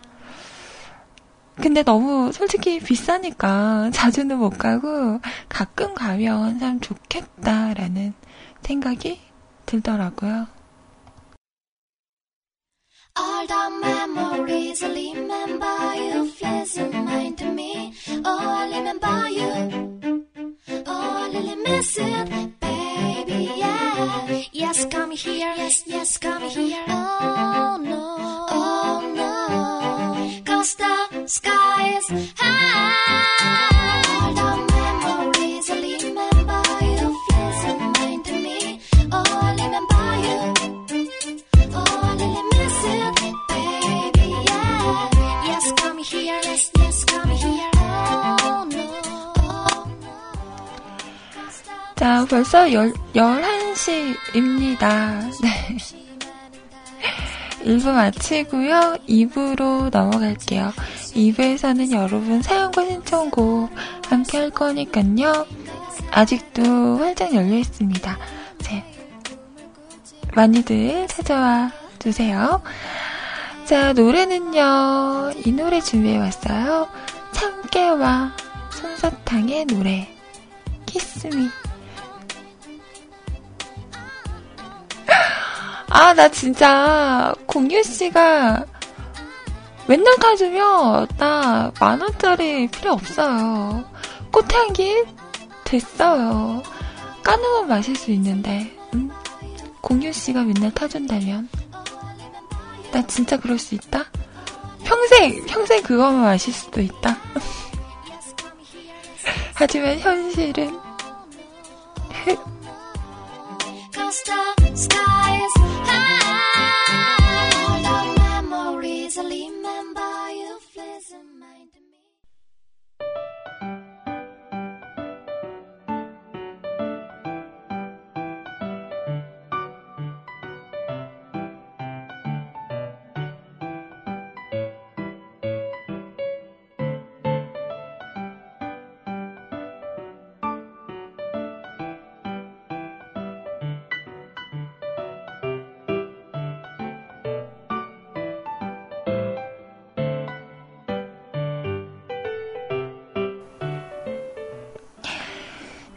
근데 1.56 1.82
너무 1.82 2.32
솔직히 2.32 2.80
비싸니까 2.80 3.90
자주는 3.92 4.38
못 4.38 4.52
가고 4.52 5.20
가끔 5.50 5.96
가면 5.96 6.60
참 6.60 6.80
좋겠다라는 6.80 8.14
생각이 8.62 9.20
들더라고요. 9.66 10.46
All 13.18 13.48
the 13.48 13.80
memories 13.82 14.84
I 14.84 14.90
remember 14.90 15.96
you 15.96 16.32
pleasant 16.38 16.94
mind 16.94 17.38
to 17.40 17.52
me. 17.52 17.94
Oh, 18.24 18.38
I 18.38 18.78
remember 18.78 19.28
you. 19.30 19.99
Oh, 20.92 21.24
I 21.24 21.38
really 21.38 21.56
miss 21.56 21.98
it, 22.00 22.60
baby. 22.60 23.52
Yeah. 23.58 24.44
Yes, 24.52 24.86
come 24.86 25.12
here. 25.12 25.54
Yes, 25.56 25.84
yes, 25.86 26.18
come 26.18 26.50
here. 26.50 26.84
Oh 26.88 27.78
no, 27.80 28.06
oh 28.50 29.00
no. 29.22 30.44
Cause 30.46 30.76
the 30.76 31.28
sky 31.28 31.98
is 31.98 32.08
high. 32.38 33.69
자, 52.00 52.26
벌써 52.30 52.72
열, 52.72 52.94
11시입니다. 53.14 54.80
네. 55.42 55.76
1부 57.66 57.92
마치고요. 57.92 58.96
2부로 59.06 59.90
넘어갈게요. 59.90 60.72
2부에서는 61.14 61.92
여러분 61.92 62.42
사연과 62.42 62.86
신청곡 62.86 63.70
함께 64.08 64.38
할 64.38 64.50
거니까요. 64.50 65.46
아직도 66.12 67.00
활짝 67.00 67.34
열려 67.34 67.58
있습니다. 67.58 68.18
네. 68.60 68.86
많이들 70.34 71.06
찾아와 71.08 71.70
주세요. 72.00 72.62
자, 73.66 73.92
노래는요. 73.92 75.34
이 75.46 75.52
노래 75.52 75.82
준비해 75.82 76.18
왔어요. 76.18 76.88
참깨와 77.34 78.32
솜사탕의 78.72 79.66
노래. 79.66 80.08
키스미. 80.86 81.50
아, 85.92 86.14
나 86.14 86.30
진짜 86.30 87.34
공유 87.48 87.82
씨가 87.82 88.64
맨날 89.88 90.16
타주면 90.18 91.08
나 91.18 91.72
만원짜리 91.80 92.68
필요 92.68 92.94
없어요. 92.94 93.84
꽃향기 94.32 95.06
됐어요. 95.64 96.62
까놓으면 97.24 97.68
마실 97.68 97.96
수 97.96 98.12
있는데, 98.12 98.72
음? 98.94 99.10
공유 99.82 100.14
씨가 100.14 100.44
맨날 100.44 100.72
타준다면 100.72 101.50
나 102.92 103.08
진짜 103.08 103.38
그럴 103.38 103.58
수 103.58 103.74
있다? 103.74 104.06
평생 104.84 105.44
평생 105.48 105.82
그거만 105.82 106.22
마실 106.22 106.54
수도 106.54 106.82
있다. 106.82 107.18
하지만 109.56 109.98
현실은 110.00 110.80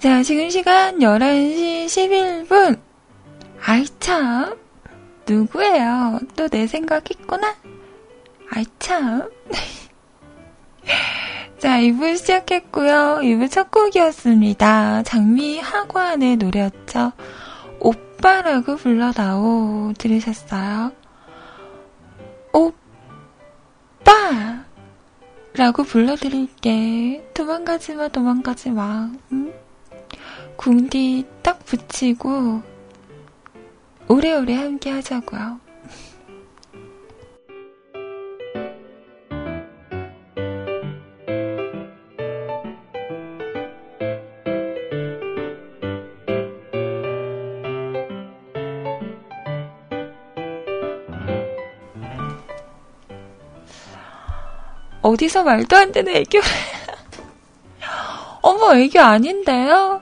자, 0.03 0.20
지금 0.24 0.50
시간 0.50 0.98
11시 0.98 1.86
11분. 1.86 2.76
아이, 3.64 3.84
참. 4.00 4.57
누구예요? 5.28 6.18
또 6.34 6.48
내 6.48 6.66
생각 6.66 7.09
했구나? 7.09 7.55
아이, 8.50 8.64
참. 8.80 9.30
자, 11.59 11.78
2부 11.78 12.16
시작했고요. 12.16 13.20
2부 13.22 13.48
첫 13.48 13.70
곡이었습니다. 13.70 15.05
장미 15.05 15.61
하관의 15.61 16.36
노래였죠. 16.38 17.12
오빠라고 17.78 18.74
불러다오. 18.74 19.92
들으셨어요? 19.98 20.90
오빠! 22.53 24.64
라고 25.55 25.84
불러드릴게. 25.84 27.30
도망가지 27.34 27.94
마, 27.94 28.09
도망가지 28.09 28.70
마. 28.70 29.09
응? 29.30 29.41
궁디 30.62 31.26
딱 31.42 31.58
붙이고 31.64 32.62
오래오래 34.06 34.54
함께 34.54 34.90
하자고요. 34.90 35.58
어디서 55.02 55.42
말도 55.42 55.76
안 55.76 55.90
되는 55.90 56.14
애교를 56.14 56.46
어머, 58.42 58.76
애교 58.76 59.00
아닌데요? 59.00 60.01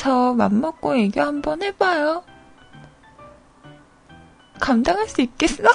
음, 0.00 0.02
저 0.02 0.32
맘먹고 0.34 0.96
애교 0.96 1.20
한번 1.20 1.62
해봐요. 1.62 2.24
감당할 4.58 5.06
수 5.08 5.20
있겠어? 5.20 5.62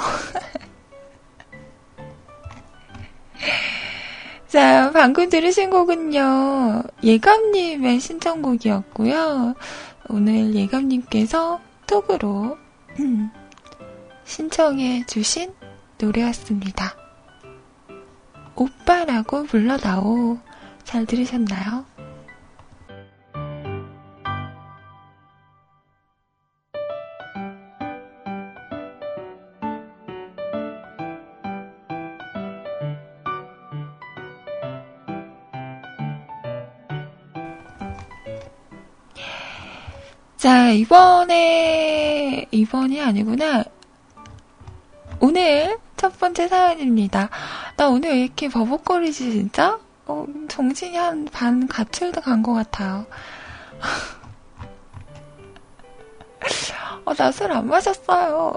자, 4.48 4.90
방금 4.94 5.30
들으신 5.30 5.70
곡은요, 5.70 6.84
예감님의 7.04 8.00
신청곡이었고요. 8.00 9.54
오늘 10.10 10.56
예감님께서 10.56 11.60
톡으로 11.88 12.58
음, 13.00 13.30
신청해 14.24 15.06
주신 15.08 15.54
노래였습니다. 16.00 16.96
오빠라고 18.56 19.44
불러다오. 19.44 20.40
잘 20.84 21.06
들으셨나요? 21.06 21.86
자, 40.46 40.70
이번에, 40.70 42.46
이번이 42.52 43.02
아니구나. 43.02 43.64
오늘 45.20 45.76
첫 45.98 46.20
번째 46.20 46.48
사연입니다. 46.48 47.30
나 47.76 47.90
오늘 47.90 48.12
왜 48.12 48.20
이렇게 48.26 48.48
버벅거리지, 48.50 49.32
진짜? 49.32 49.80
어, 50.06 50.24
정신이 50.48 50.96
한 50.98 51.26
반 51.34 51.68
가출도 51.68 52.22
간 52.22 52.44
것 52.44 52.54
같아요. 52.54 53.08
어, 57.06 57.14
나 57.16 57.30
술 57.32 57.52
안 57.52 57.66
마셨어요. 57.68 58.54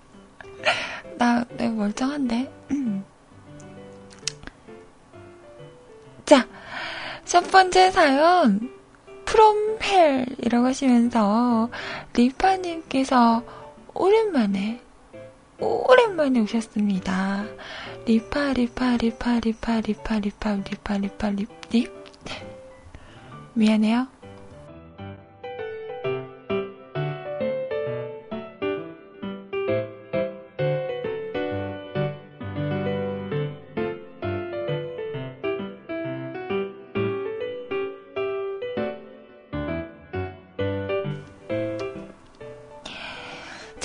나, 1.18 1.44
내 1.58 1.68
멀쩡한데. 1.68 2.50
자, 6.24 6.46
첫 7.26 7.50
번째 7.50 7.90
사연. 7.90 8.74
From 9.26 9.78
Hell이라고 9.82 10.66
하시면서 10.66 11.68
리파님께서 12.14 13.42
오랜만에, 13.92 14.80
오랜만에 15.58 16.40
오셨습니다. 16.40 17.44
리파, 18.06 18.52
리파, 18.54 18.96
리파, 18.96 19.40
리파, 19.40 19.80
리파, 19.80 20.18
리파, 20.20 20.54
리파, 20.54 20.96
리파, 20.98 21.28
립, 21.30 21.48
립? 21.70 21.92
미안해요. 23.54 24.06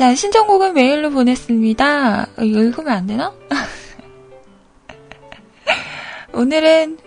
자, 0.02 0.16
신청곡은 0.16 0.74
메일로 0.74 1.12
보냈습니다. 1.12 2.28
어, 2.36 2.42
읽으면 2.42 2.92
안 2.92 3.06
되나? 3.06 3.32
오늘은 6.34 6.98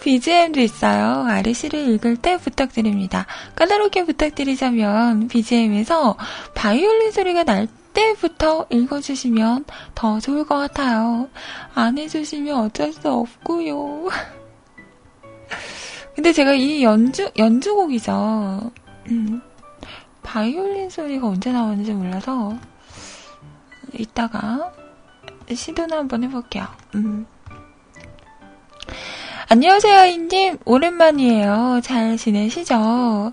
BGM도 0.00 0.60
있어요. 0.60 1.24
아리씨를 1.26 1.88
읽을 1.88 2.16
때 2.16 2.36
부탁드립니다. 2.36 3.26
까다롭게 3.56 4.04
부탁드리자면 4.04 5.26
BGM에서 5.26 6.16
바이올린 6.54 7.10
소리가 7.10 7.42
날 7.42 7.66
때부터 7.94 8.68
읽어주시면 8.70 9.64
더 9.96 10.20
좋을 10.20 10.46
것 10.46 10.56
같아요. 10.56 11.28
안 11.74 11.98
해주시면 11.98 12.54
어쩔 12.54 12.92
수 12.92 13.10
없고요. 13.10 14.08
근데 16.14 16.32
제가 16.32 16.54
이 16.54 16.84
연주 16.84 17.28
연주곡이죠. 17.36 18.70
음, 20.34 20.40
바이올린 20.40 20.90
소리가 20.90 21.28
언제 21.28 21.52
나오는지 21.52 21.92
몰라서 21.92 22.58
이따가 23.92 24.72
시도는 25.52 25.96
한번 25.96 26.24
해볼게요. 26.24 26.66
음. 26.96 27.26
안녕하세요, 29.48 30.06
인님. 30.06 30.58
오랜만이에요. 30.64 31.80
잘 31.84 32.16
지내시죠? 32.16 33.32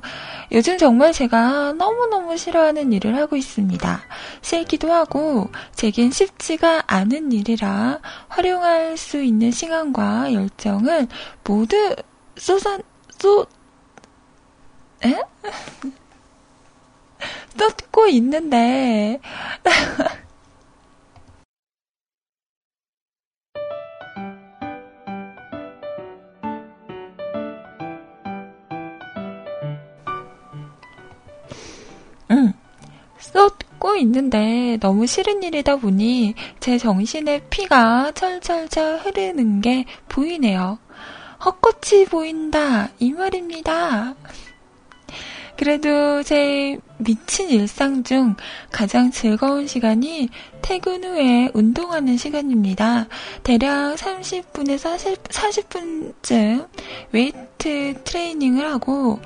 요즘 0.52 0.78
정말 0.78 1.14
제가 1.14 1.74
너무너무 1.74 2.38
싫어하는 2.38 2.94
일을 2.94 3.18
하고 3.18 3.36
있습니다. 3.36 4.02
싫기도 4.42 4.94
하고, 4.94 5.50
제겐 5.74 6.12
쉽지가 6.12 6.84
않은 6.86 7.32
일이라 7.32 8.00
활용할 8.28 8.98
수 8.98 9.24
있는 9.24 9.50
시간과 9.50 10.34
열정을 10.34 11.08
모두 11.46 11.96
쏟아, 12.38 12.78
쏟, 13.18 13.48
에? 15.04 15.18
쏟고 17.58 18.08
있는데, 18.08 19.20
응. 32.32 32.54
쏟고 33.20 33.96
있는데 33.98 34.78
너무 34.80 35.06
싫은 35.08 35.44
일이다 35.44 35.76
보니 35.78 36.36
제 36.60 36.78
정신에 36.78 37.42
피가 37.50 38.14
철철철 38.14 39.00
흐르는 39.00 39.62
게 39.62 39.86
보이네요. 40.10 40.80
헛것이 41.44 42.06
보인다. 42.06 42.90
이 43.00 43.12
말입니다. 43.12 44.16
그래도 45.62 46.24
제 46.24 46.80
미친 46.98 47.52
일상 47.52 48.02
중 48.02 48.36
가장 48.72 49.12
즐거운 49.12 49.68
시간이 49.68 50.30
퇴근 50.64 51.04
후에 51.04 51.52
운동하는 51.54 52.18
시간입니다. 52.18 53.08
대략 53.44 53.96
30분에서 53.96 54.98
40분쯤 55.30 56.68
웨이트 57.12 57.94
트레이닝을 58.04 58.66
하고 58.74 59.20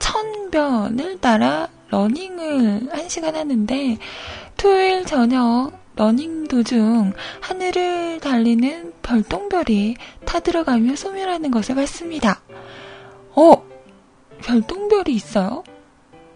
천변을 0.00 1.20
따라 1.20 1.68
러닝을 1.90 2.88
한 2.90 3.08
시간 3.08 3.36
하는데 3.36 3.98
토요일 4.56 5.04
저녁 5.04 5.70
러닝 5.94 6.48
도중 6.48 7.12
하늘을 7.40 8.18
달리는 8.18 8.92
별똥별이 9.02 9.94
타들어가며 10.24 10.96
소멸하는 10.96 11.52
것을 11.52 11.76
봤습니다. 11.76 12.42
어? 13.36 13.73
별똥별이 14.44 15.12
있어요? 15.14 15.64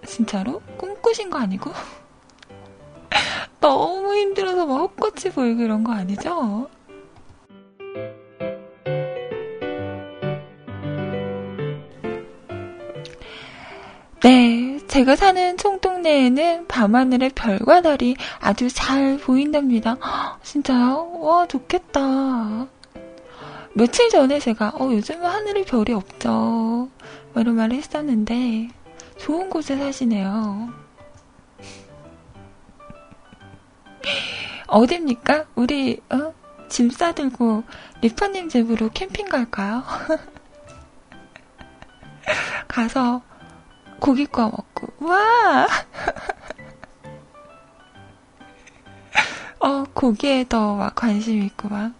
진짜로? 0.07 0.61
꿈꾸신 0.79 1.31
거 1.31 1.39
아니고? 1.39 1.71
너무 3.61 4.15
힘들어서 4.15 4.67
막 4.67 4.77
헛것이 4.79 5.31
보이고 5.31 5.63
이런 5.63 5.85
거 5.85 5.93
아니죠? 5.93 6.69
네, 14.21 14.81
제가 14.89 15.15
사는 15.15 15.57
총동네에는 15.57 16.67
밤하늘의 16.67 17.31
별과 17.35 17.83
달이 17.83 18.17
아주 18.41 18.69
잘 18.69 19.19
보인답니다. 19.19 19.97
헉, 20.03 20.41
진짜요? 20.43 21.19
와, 21.21 21.47
좋겠다. 21.47 22.67
며칠 23.75 24.09
전에 24.09 24.41
제가, 24.41 24.73
어, 24.75 24.91
요즘은 24.91 25.25
하늘에 25.25 25.63
별이 25.63 25.93
없죠. 25.93 26.89
뭐 27.39 27.43
이런 27.43 27.55
말을 27.55 27.77
했었는데, 27.77 28.69
좋은 29.17 29.49
곳에 29.49 29.77
사시네요. 29.77 30.73
어딥니까? 34.67 35.47
우리, 35.55 36.01
어? 36.11 36.35
짐 36.69 36.91
싸들고 36.91 37.63
리파님 38.03 38.49
집으로 38.49 38.91
캠핑 38.93 39.29
갈까요? 39.29 39.85
가서 42.67 43.23
고기 44.01 44.27
구워 44.27 44.49
먹고, 44.51 44.89
와! 45.07 45.69
어, 49.61 49.85
고기에 49.95 50.45
더 50.49 50.75
막 50.75 50.97
관심 50.97 51.41
있고 51.45 51.69
막. 51.69 51.93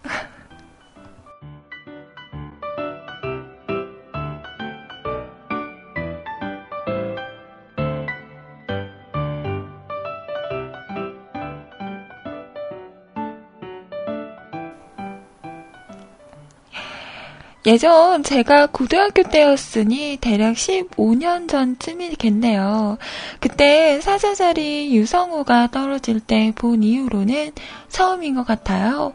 예전 17.65 18.23
제가 18.23 18.67
고등학교 18.67 19.23
때였으니 19.23 20.17
대략 20.21 20.53
15년 20.53 21.49
전쯤이겠네요. 21.49 22.97
그때 23.41 23.99
사자자리 24.01 24.95
유성우가 24.95 25.67
떨어질 25.71 26.19
때 26.21 26.53
본 26.55 26.83
이후로는 26.83 27.51
처음인 27.89 28.35
것 28.35 28.45
같아요. 28.45 29.13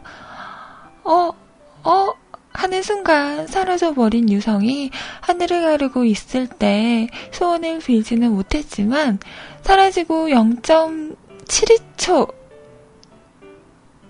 어, 1.03 1.31
어, 1.83 2.13
하는 2.53 2.81
순간 2.83 3.47
사라져버린 3.47 4.29
유성이 4.31 4.91
하늘을 5.21 5.63
가르고 5.63 6.05
있을 6.05 6.47
때 6.47 7.07
소원을 7.31 7.79
빌지는 7.79 8.31
못했지만 8.31 9.19
사라지고 9.63 10.27
0.72초 10.29 12.31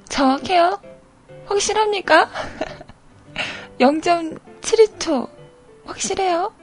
정확해요? 0.09 0.79
확실합니까? 1.45 2.29
0.72초. 3.79 5.27
확실해요? 5.85 6.53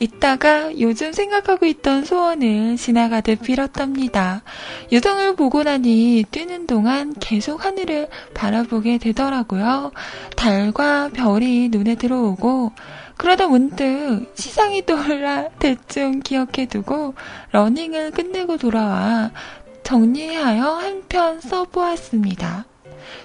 이따가 0.00 0.76
요즘 0.80 1.12
생각하고 1.12 1.66
있던 1.66 2.04
소원을 2.04 2.76
지나가듯 2.76 3.42
빌었답니다. 3.42 4.42
유성을 4.90 5.36
보고 5.36 5.62
나니 5.62 6.24
뛰는 6.30 6.66
동안 6.66 7.14
계속 7.20 7.64
하늘을 7.64 8.08
바라보게 8.34 8.98
되더라고요. 8.98 9.92
달과 10.36 11.10
별이 11.10 11.68
눈에 11.68 11.94
들어오고, 11.94 12.72
그러다 13.16 13.46
문득 13.46 14.32
시상이 14.34 14.84
떠올라 14.84 15.48
대충 15.60 16.20
기억해두고 16.20 17.14
러닝을 17.52 18.10
끝내고 18.10 18.56
돌아와 18.56 19.30
정리하여 19.84 20.64
한 20.64 21.02
편 21.08 21.40
써보았습니다. 21.40 22.64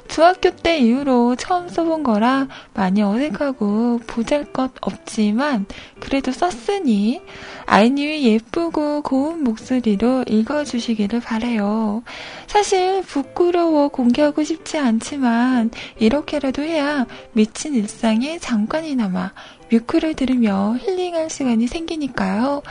중학교 0.07 0.51
때 0.51 0.78
이후로 0.80 1.36
처음 1.36 1.67
써본 1.69 2.03
거라 2.03 2.47
많이 2.73 3.01
어색하고 3.01 3.99
보잘 4.07 4.51
것 4.53 4.71
없지만 4.82 5.65
그래도 5.99 6.32
썼으니 6.32 7.21
아이님이 7.65 8.23
예쁘고 8.23 9.01
고운 9.01 9.43
목소리로 9.43 10.23
읽어주시기를 10.28 11.19
바래요. 11.19 12.03
사실 12.47 13.01
부끄러워 13.03 13.89
공개하고 13.89 14.43
싶지 14.43 14.78
않지만 14.78 15.71
이렇게라도 15.99 16.61
해야 16.63 17.05
미친 17.34 17.75
일상에 17.75 18.39
잠깐이나마 18.39 19.32
뮤크를 19.69 20.13
들으며 20.13 20.78
힐링할 20.80 21.30
시간이 21.30 21.67
생기니까요. 21.67 22.63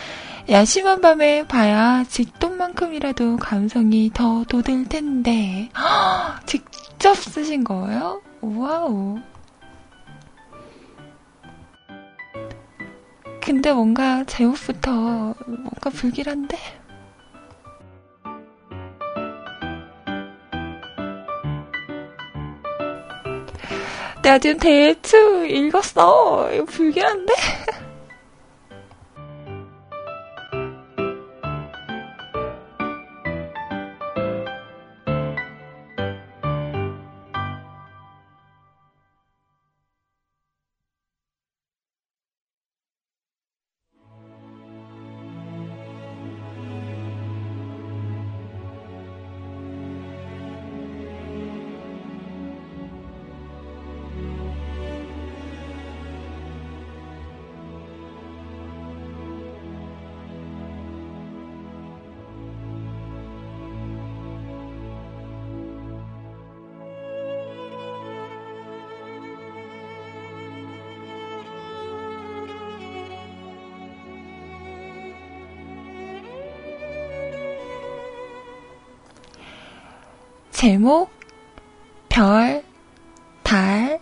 야심한 0.49 1.01
밤에 1.01 1.47
봐야 1.47 2.05
직돈만큼이라도 2.09 3.37
감성이 3.37 4.11
더 4.15 4.45
돋을 4.45 4.89
텐데. 4.89 5.69
직 6.47 6.65
접 6.99 7.15
쓰신 7.17 7.65
거예요? 7.65 8.21
와우. 8.41 9.19
근데 13.41 13.73
뭔가 13.73 14.25
제목부터 14.25 14.91
뭔가 15.47 15.91
불길한데? 15.91 16.59
내가 24.23 24.39
지금 24.39 24.59
대충 24.59 25.49
읽었어. 25.49 26.53
이거 26.53 26.65
불길한데? 26.65 27.33
제목, 80.57 81.11
별, 82.09 82.65
달, 83.43 84.01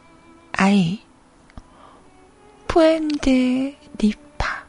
아이. 0.52 1.00
포엠드 2.68 3.74
리파. 3.98 4.64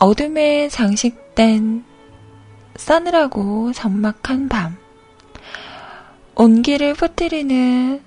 어둠에 0.00 0.70
장식된 0.70 1.84
싸늘하고 2.76 3.74
적막한 3.74 4.48
밤. 4.48 4.79
온기를 6.40 6.94
퍼뜨리는 6.94 8.00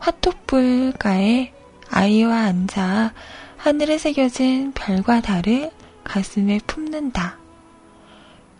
화톡불가에 0.00 1.52
아이와 1.88 2.36
앉아 2.36 3.14
하늘에 3.58 3.96
새겨진 3.96 4.72
별과 4.72 5.20
달을 5.20 5.70
가슴에 6.02 6.58
품는다. 6.66 7.38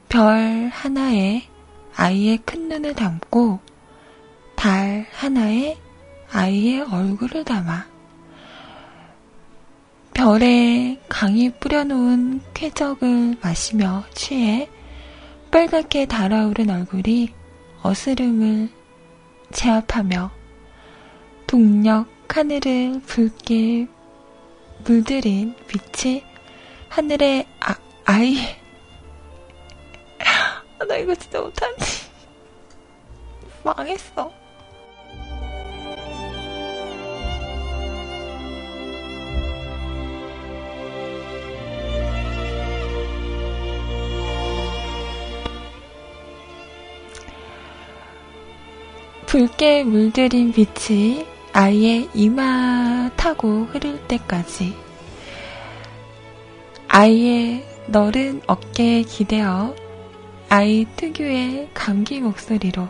별 0.08 0.70
하나에 0.72 1.42
아이의 1.96 2.38
큰 2.44 2.68
눈을 2.68 2.94
담고 2.94 3.58
달 4.54 5.08
하나에 5.10 5.76
아이의 6.30 6.82
얼굴을 6.82 7.42
담아 7.44 7.84
별에 10.14 11.00
강이 11.08 11.50
뿌려놓은 11.58 12.42
쾌적을 12.54 13.38
마시며 13.42 14.04
취해 14.14 14.68
빨갛게 15.50 16.06
달아오른 16.06 16.70
얼굴이 16.70 17.30
어스름을 17.82 18.75
제압하며 19.52 20.30
동력 21.46 22.06
하늘을 22.28 23.00
붉게 23.06 23.86
물들인 24.84 25.54
빛이 25.66 26.22
하늘의 26.90 27.46
아, 27.60 27.74
아이. 28.04 28.36
아, 30.78 30.84
나 30.84 30.96
이거 30.96 31.14
진짜 31.14 31.40
못하지 31.40 32.10
망했어 33.64 34.45
붉게 49.36 49.84
물들인 49.84 50.50
빛이 50.50 51.26
아이의 51.52 52.08
이마 52.14 53.10
타고 53.16 53.64
흐를 53.64 54.00
때까지 54.08 54.74
아이의 56.88 57.62
너른 57.88 58.40
어깨에 58.46 59.02
기대어 59.02 59.76
아이 60.48 60.86
특유의 60.96 61.68
감기 61.74 62.22
목소리로 62.22 62.88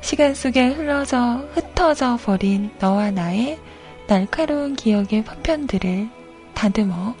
시간 0.00 0.34
속에 0.34 0.70
흘러져 0.70 1.48
흩어져 1.54 2.16
버린 2.16 2.72
너와 2.80 3.12
나의 3.12 3.60
날카로운 4.08 4.74
기억의 4.74 5.22
파편들을 5.22 6.08
다듬어 6.52 7.14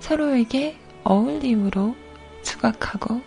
서로에게 0.00 0.76
어울림으로 1.04 1.94
조각하고 2.42 3.20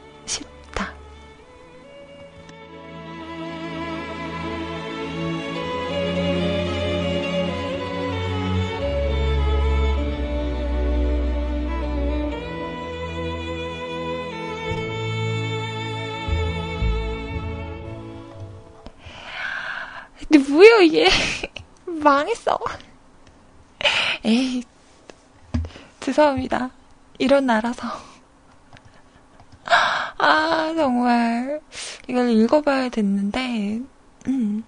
망했어. 22.09 22.57
에이 24.25 24.63
죄송합니다. 25.99 26.71
이런 27.19 27.45
나라서. 27.45 27.87
아 30.17 30.73
정말 30.75 31.61
이걸 32.07 32.31
읽어봐야 32.31 32.89
됐는데 32.89 33.81
음, 34.27 34.63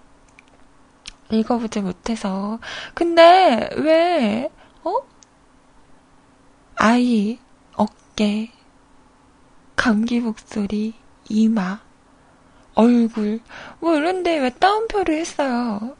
읽어보지 1.30 1.80
못해서. 1.80 2.60
근데 2.94 3.68
왜 3.76 4.48
어? 4.84 4.94
아이 6.76 7.40
어깨 7.74 8.52
감기 9.74 10.20
목소리 10.20 10.94
이마 11.28 11.80
얼굴 12.74 13.40
뭐 13.80 13.96
이런데 13.96 14.38
왜 14.38 14.50
따옴표를 14.50 15.18
했어요? 15.18 15.96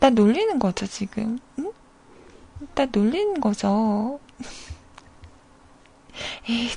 나 0.00 0.08
놀리는 0.08 0.58
거죠 0.58 0.86
지금? 0.86 1.38
응? 1.58 1.70
나 2.74 2.86
놀리는 2.86 3.38
거죠. 3.38 4.18
에이. 6.48 6.70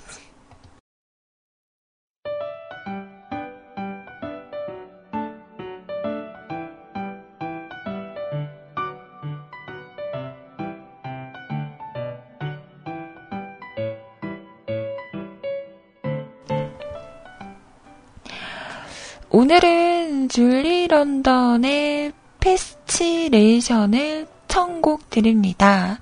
오늘은 19.36 20.30
줄리 20.30 20.88
런던의 20.88 22.14
페스티레이션을 22.44 24.28
천곡 24.50 25.10
드립니다. 25.10 25.98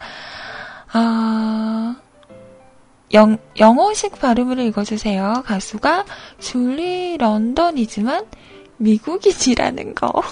아, 0.92 1.96
영, 3.14 3.38
영어식 3.60 4.20
발음으로 4.20 4.64
읽어주세요. 4.64 5.44
가수가 5.46 6.06
줄리 6.40 7.18
런던이지만 7.18 8.26
미국인이라는 8.78 9.94
거. 9.94 10.12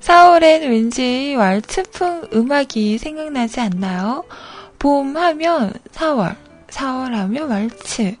4월엔 0.00 0.68
왠지 0.68 1.34
왈츠풍 1.36 2.28
음악이 2.32 2.98
생각나지 2.98 3.60
않나요? 3.60 4.22
봄 4.78 5.16
하면 5.16 5.72
4월, 5.92 6.36
4월하면 6.74 7.48
왈츠, 7.48 8.16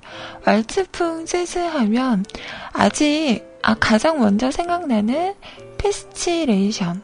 왈츠풍 0.46 1.26
재즈하면 1.26 2.24
아직 2.72 3.42
아, 3.62 3.74
가장 3.74 4.20
먼저 4.20 4.50
생각나는 4.50 5.34
Fascination. 5.78 7.02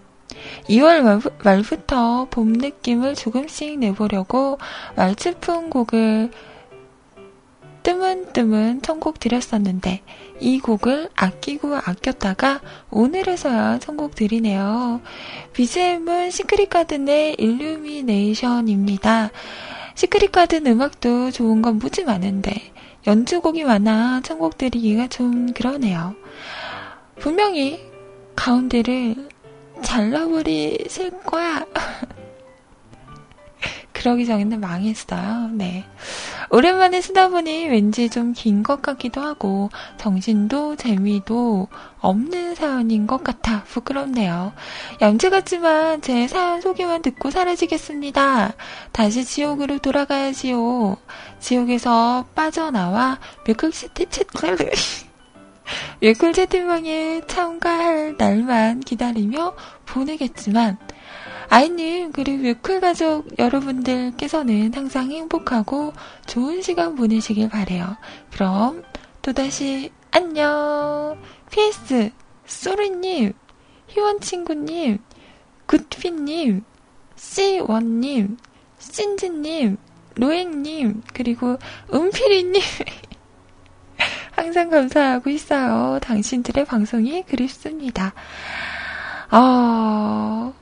2월 0.68 1.00
말, 1.02 1.20
말부터 1.42 2.28
봄 2.30 2.52
느낌을 2.52 3.14
조금씩 3.14 3.78
내보려고 3.78 4.58
왈츠풍 4.96 5.70
곡을 5.70 6.30
뜨문뜨문 7.82 8.82
선곡 8.84 9.18
드렸었는데 9.18 10.02
이 10.38 10.60
곡을 10.60 11.08
아끼고 11.14 11.76
아꼈다가 11.76 12.60
오늘에서야 12.90 13.80
선곡 13.80 14.14
드리네요. 14.14 15.00
BGM은 15.54 16.30
시크릿 16.30 16.70
가든의 16.70 17.36
Illumination입니다. 17.38 19.30
시크릿 20.00 20.32
가든 20.32 20.66
음악도 20.66 21.30
좋은 21.30 21.60
건 21.60 21.76
무지 21.76 22.04
많은데 22.04 22.72
연주곡이 23.06 23.64
많아 23.64 24.22
선곡 24.24 24.56
드리기가 24.56 25.08
좀 25.08 25.52
그러네요. 25.52 26.14
분명히 27.18 27.86
가운데를 28.34 29.28
잘라버리실 29.82 31.10
거야. 31.20 31.66
그러기 33.92 34.26
전에는 34.26 34.60
망했어요. 34.60 35.50
네. 35.52 35.84
오랜만에 36.50 37.00
쓰다 37.00 37.28
보니 37.28 37.68
왠지 37.68 38.08
좀 38.08 38.32
긴 38.32 38.62
것 38.62 38.82
같기도 38.82 39.20
하고, 39.20 39.70
정신도 39.98 40.76
재미도 40.76 41.68
없는 42.00 42.54
사연인 42.54 43.06
것 43.06 43.22
같아 43.22 43.62
부끄럽네요. 43.64 44.52
얌체 45.02 45.30
같지만 45.30 46.00
제 46.02 46.26
사연 46.28 46.60
소개만 46.60 47.02
듣고 47.02 47.30
사라지겠습니다. 47.30 48.54
다시 48.92 49.24
지옥으로 49.24 49.78
돌아가야지요. 49.78 50.96
지옥에서 51.40 52.26
빠져나와 52.34 53.18
뮤클시티 53.46 54.06
채, 54.10 54.24
뮤클 56.02 56.32
채팅방에 56.32 57.22
참가할 57.26 58.16
날만 58.18 58.80
기다리며 58.80 59.54
보내겠지만, 59.86 60.78
아이님, 61.52 62.12
그리고 62.12 62.44
뮤클 62.44 62.80
가족 62.80 63.26
여러분들께서는 63.36 64.72
항상 64.72 65.10
행복하고 65.10 65.92
좋은 66.26 66.62
시간 66.62 66.94
보내시길 66.94 67.48
바래요. 67.48 67.96
그럼 68.30 68.84
또다시 69.20 69.90
안녕. 70.12 71.20
PS, 71.50 72.12
소리님, 72.46 73.32
희원친구님, 73.88 74.98
굿피님, 75.66 76.62
C1님, 77.16 78.38
신지님, 78.78 79.76
로행님, 80.14 81.02
그리고 81.12 81.58
은필이님. 81.92 82.62
항상 84.36 84.70
감사하고 84.70 85.30
있어요. 85.30 85.98
당신들의 86.00 86.64
방송이 86.64 87.24
그립습니다. 87.24 88.14
어, 89.32 90.54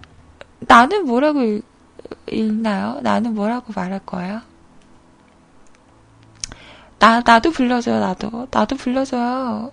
나는 0.60 1.04
뭐라고 1.06 1.42
읽, 1.42 1.64
읽나요? 2.26 3.00
나는 3.02 3.34
뭐라고 3.34 3.72
말할 3.74 4.00
거예요? 4.04 4.40
나, 6.98 7.20
나도 7.20 7.50
불러줘요, 7.50 8.00
나도. 8.00 8.48
나도 8.50 8.76
불러줘요. 8.76 9.72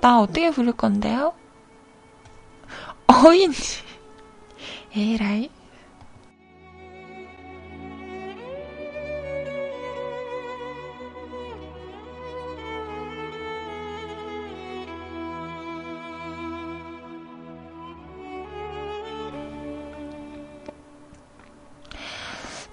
나 0.00 0.20
어떻게 0.20 0.50
부를 0.50 0.72
건데요? 0.72 1.32
어인. 3.06 3.52
에라이. 4.94 5.50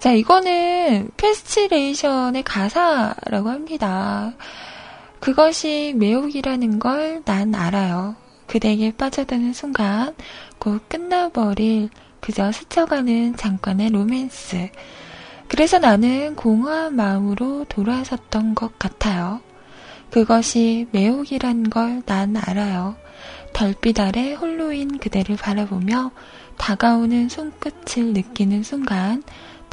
자, 0.04 0.12
이거는 0.12 1.08
페스티레이션의 1.16 2.42
가사라고 2.42 3.48
합니다. 3.48 4.34
그것이 5.18 5.94
매혹이라는 5.96 6.78
걸 6.78 7.22
난 7.24 7.54
알아요. 7.54 8.14
그대에게 8.46 8.92
빠져드는 8.98 9.54
순간 9.54 10.14
곧 10.58 10.86
끝나버릴 10.90 11.88
그저 12.20 12.52
스쳐가는 12.52 13.36
잠깐의 13.36 13.92
로맨스. 13.92 14.68
그래서 15.48 15.78
나는 15.78 16.36
공허한 16.36 16.96
마음으로 16.96 17.64
돌아섰던 17.70 18.54
것 18.54 18.78
같아요. 18.78 19.40
그것이 20.10 20.86
매혹이란 20.90 21.70
걸 21.70 22.02
난 22.04 22.36
알아요. 22.36 22.94
달빛 23.54 23.98
아래 24.00 24.34
홀로인 24.34 24.98
그대를 24.98 25.36
바라보며 25.36 26.10
다가오는 26.58 27.30
손끝을 27.30 28.12
느끼는 28.12 28.64
순간 28.64 29.22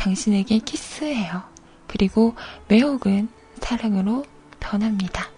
당신에게 0.02 0.58
키스해요. 0.60 1.44
그리고 1.86 2.34
매혹은 2.68 3.30
사랑으로 3.60 4.26
변합니다. 4.60 5.30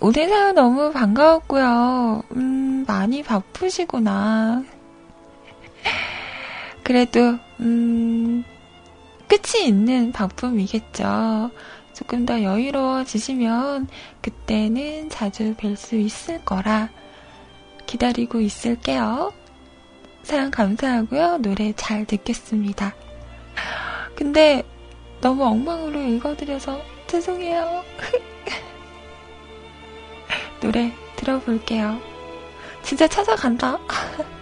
오늘 0.00 0.28
사연 0.28 0.54
너무 0.56 0.92
반가웠고요. 0.92 2.22
음, 2.32 2.84
많이 2.88 3.22
바쁘시구나. 3.22 4.64
그래도, 6.82 7.38
음, 7.60 8.44
끝이 9.28 9.66
있는 9.66 10.12
바쁨이겠죠. 10.12 11.50
조금 11.92 12.24
더 12.24 12.42
여유로워지시면 12.42 13.88
그때는 14.22 15.10
자주 15.10 15.54
뵐 15.56 15.76
수 15.76 15.96
있을 15.96 16.44
거라 16.44 16.88
기다리고 17.86 18.40
있을게요. 18.40 19.32
사랑 20.22 20.50
감사하고요. 20.50 21.38
노래 21.38 21.72
잘 21.74 22.04
듣겠습니다. 22.04 22.94
근데 24.14 24.62
너무 25.20 25.44
엉망으로 25.44 26.00
읽어드려서 26.00 26.80
죄송해요. 27.06 27.84
노래 30.60 30.92
들어볼게요. 31.16 32.00
진짜 32.82 33.08
찾아간다. 33.08 33.78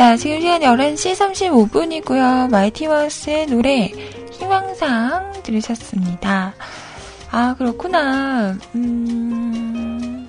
자, 0.00 0.16
지금 0.16 0.40
시간 0.40 0.62
11시 0.62 1.12
35분이고요. 1.12 2.48
마이티 2.50 2.88
마우스의 2.88 3.48
노래, 3.48 3.92
희망상 4.32 5.42
들으셨습니다. 5.42 6.54
아, 7.30 7.54
그렇구나. 7.58 8.56
음, 8.74 10.26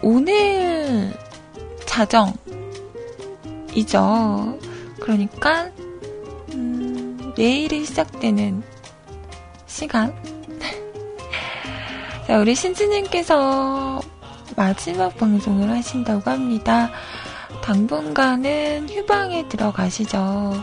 오늘 0.00 1.12
자정이죠. 1.84 2.38
그러니까, 4.98 5.70
음, 6.54 7.34
내일이 7.36 7.84
시작되는 7.84 8.62
시간. 9.66 10.14
자, 12.26 12.38
우리 12.38 12.54
신지님께서 12.54 14.00
마지막 14.56 15.14
방송을 15.18 15.68
하신다고 15.68 16.30
합니다. 16.30 16.90
당분간은 17.66 18.88
휴방에 18.88 19.48
들어가시죠. 19.48 20.62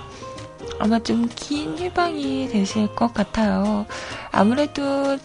아마 0.79 0.99
좀 0.99 1.27
긴 1.35 1.77
휴방이 1.77 2.47
되실 2.47 2.87
것 2.95 3.13
같아요. 3.13 3.85
아무래도 4.31 5.17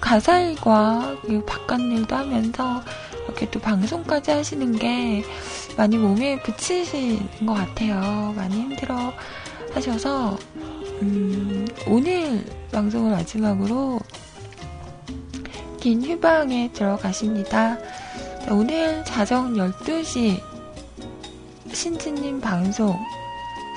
가사 0.00 0.40
일과 0.40 1.14
그리고 1.20 1.44
바깥 1.44 1.80
일도 1.80 2.16
하면서 2.16 2.82
이렇게 3.26 3.48
또 3.50 3.60
방송까지 3.60 4.30
하시는 4.30 4.72
게 4.78 5.22
많이 5.76 5.98
몸에 5.98 6.40
붙이신 6.40 7.46
것 7.46 7.52
같아요. 7.52 8.32
많이 8.34 8.56
힘들어 8.56 9.12
하셔서, 9.74 10.38
음, 11.02 11.68
오늘 11.86 12.42
방송을 12.72 13.10
마지막으로 13.12 14.00
긴 15.78 16.02
휴방에 16.02 16.72
들어가십니다. 16.72 17.76
자, 17.76 18.54
오늘 18.54 19.04
자정 19.04 19.52
12시 19.54 20.51
신지님 21.72 22.40
방송 22.40 22.98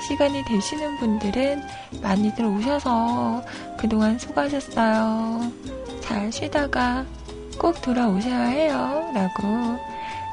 시간이 0.06 0.44
되시는 0.44 0.98
분들은 0.98 1.62
많이들 2.02 2.44
오셔서 2.44 3.42
그동안 3.78 4.18
수고하셨어요. 4.18 5.50
잘 6.00 6.30
쉬다가 6.30 7.04
꼭 7.58 7.80
돌아오셔야 7.80 8.44
해요. 8.44 9.10
라고 9.14 9.78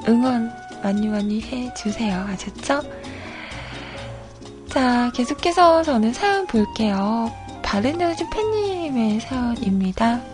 응원 0.07 0.51
많이 0.83 1.07
많이 1.07 1.41
해주세요. 1.41 2.25
아셨죠? 2.29 2.81
자, 4.69 5.11
계속해서 5.15 5.83
저는 5.83 6.13
사연 6.13 6.45
볼게요. 6.45 7.31
바른 7.61 8.01
우주 8.01 8.29
팬님의 8.29 9.21
사연입니다. 9.21 10.32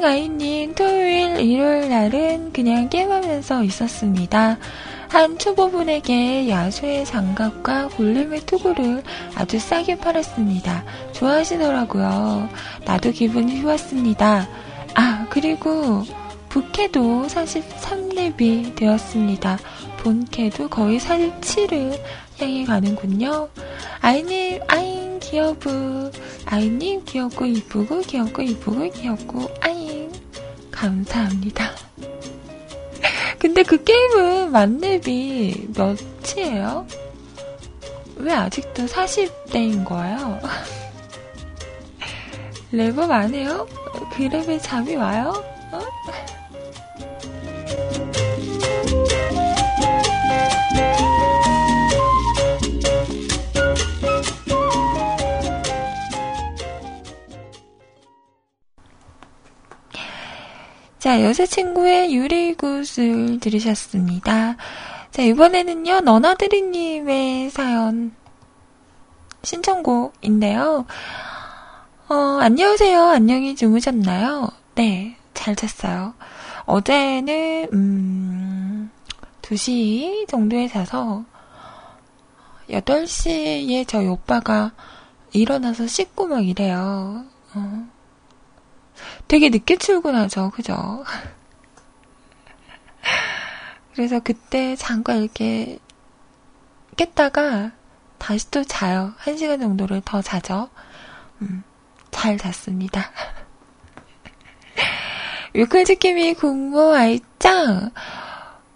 아잉아잉님, 0.00 0.74
토요일, 0.74 1.38
일요일 1.40 1.90
날은 1.90 2.52
그냥 2.52 2.88
게임하면서 2.88 3.64
있었습니다. 3.64 4.56
한 5.08 5.36
초보분에게 5.36 6.48
야수의 6.48 7.04
장갑과 7.04 7.88
골렘의 7.88 8.46
투구를 8.46 9.02
아주 9.34 9.58
싸게 9.58 9.98
팔았습니다. 9.98 10.84
좋아하시더라고요. 11.12 12.48
나도 12.86 13.10
기분이 13.10 13.60
좋았습니다. 13.60 14.48
아, 14.94 15.26
그리고 15.28 16.02
부캐도 16.48 17.26
43렙이 17.26 18.74
되었습니다. 18.76 19.58
본캐도 19.98 20.68
거의 20.70 20.98
47을 20.98 22.00
향해 22.38 22.64
가는군요. 22.64 23.48
아이님, 24.00 24.60
아잉, 24.66 25.18
귀여부. 25.20 26.10
아이님, 26.46 27.04
귀엽고 27.04 27.44
이쁘고, 27.44 28.00
귀엽고 28.00 28.42
이쁘고, 28.42 28.90
귀엽고, 28.90 29.48
아잉. 29.60 29.89
감사합니다. 30.80 31.70
근데 33.38 33.62
그 33.62 33.84
게임은 33.84 34.50
만렙이 34.50 35.68
몇이에요? 35.76 36.86
왜 38.16 38.32
아직도 38.32 38.86
40대인 38.86 39.84
거예요? 39.84 40.40
랩업 42.72 43.10
안 43.10 43.34
해요? 43.34 43.68
그 44.14 44.26
랩에 44.28 44.58
잠이 44.62 44.96
와요? 44.96 45.44
어? 45.72 45.80
자, 61.10 61.24
여자친구의 61.24 62.14
유리굿을 62.14 63.40
들으셨습니다. 63.40 64.56
자, 65.10 65.22
이번에는요, 65.22 66.02
너나드리님의 66.02 67.50
사연 67.50 68.14
신청곡인데요. 69.42 70.86
어, 72.08 72.14
안녕하세요. 72.14 73.08
안녕히 73.08 73.56
주무셨나요? 73.56 74.50
네, 74.76 75.16
잘 75.34 75.56
잤어요. 75.56 76.14
어제는, 76.66 77.70
음, 77.72 78.90
2시 79.42 80.28
정도에 80.28 80.68
자서, 80.68 81.24
8시에 82.70 83.88
저희 83.88 84.06
오빠가 84.06 84.70
일어나서 85.32 85.88
씻고 85.88 86.28
막 86.28 86.46
이래요. 86.46 87.24
어. 87.56 87.99
되게 89.30 89.48
늦게 89.48 89.76
출근하죠, 89.76 90.50
그죠? 90.50 91.04
그래서 93.94 94.18
그때 94.18 94.74
잠깐 94.74 95.22
이렇게 95.22 95.78
깼다가 96.96 97.70
다시 98.18 98.50
또 98.50 98.64
자요. 98.64 99.14
한 99.18 99.36
시간 99.36 99.60
정도를 99.60 100.02
더 100.04 100.20
자죠. 100.20 100.68
음, 101.42 101.62
잘 102.10 102.38
잤습니다. 102.38 103.12
유클즈킴이 105.54 106.34
공모 106.34 106.92
아이짱! 106.92 107.92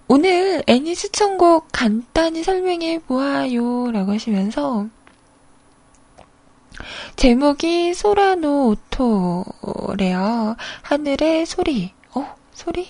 오늘 0.06 0.62
애니 0.68 0.94
추천곡 0.94 1.70
간단히 1.72 2.44
설명해 2.44 3.00
보아요. 3.08 3.90
라고 3.90 4.12
하시면서, 4.12 4.86
제목이 7.16 7.94
소라노 7.94 8.68
오토래요. 8.68 10.56
하늘의 10.82 11.46
소리. 11.46 11.92
어, 12.14 12.36
소리? 12.52 12.88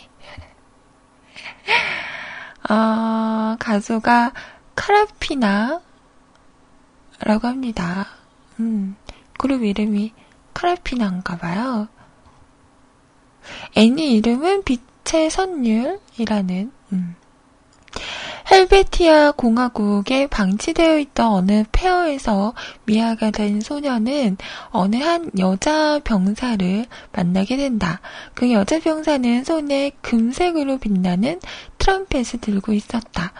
아, 2.68 3.57
가수가 3.59 4.32
카라피나 4.74 5.80
라고 7.20 7.49
합니다. 7.49 8.07
음, 8.61 8.97
그룹 9.39 9.62
이름이 9.62 10.12
카라피나인가 10.53 11.37
봐요. 11.37 11.89
애니 13.76 14.14
이름은 14.14 14.64
빛의 14.64 15.30
선율이라는, 15.30 16.72
음. 16.93 17.16
헬베티아 18.51 19.33
공화국에 19.33 20.27
방치되어 20.27 20.99
있던 20.99 21.33
어느 21.33 21.65
폐허에서 21.73 22.55
미아가 22.85 23.31
된 23.31 23.61
소녀는 23.61 24.37
어느 24.71 24.97
한 24.97 25.31
여자 25.39 25.99
병사를 26.01 26.87
만나게 27.13 27.57
된다. 27.57 28.01
그 28.35 28.53
여자 28.53 28.79
병사는 28.79 29.45
손에 29.45 29.93
금색으로 30.03 30.79
빛나는 30.79 31.41
트럼펫을 31.79 32.41
들고 32.41 32.75
있었다. 32.75 33.33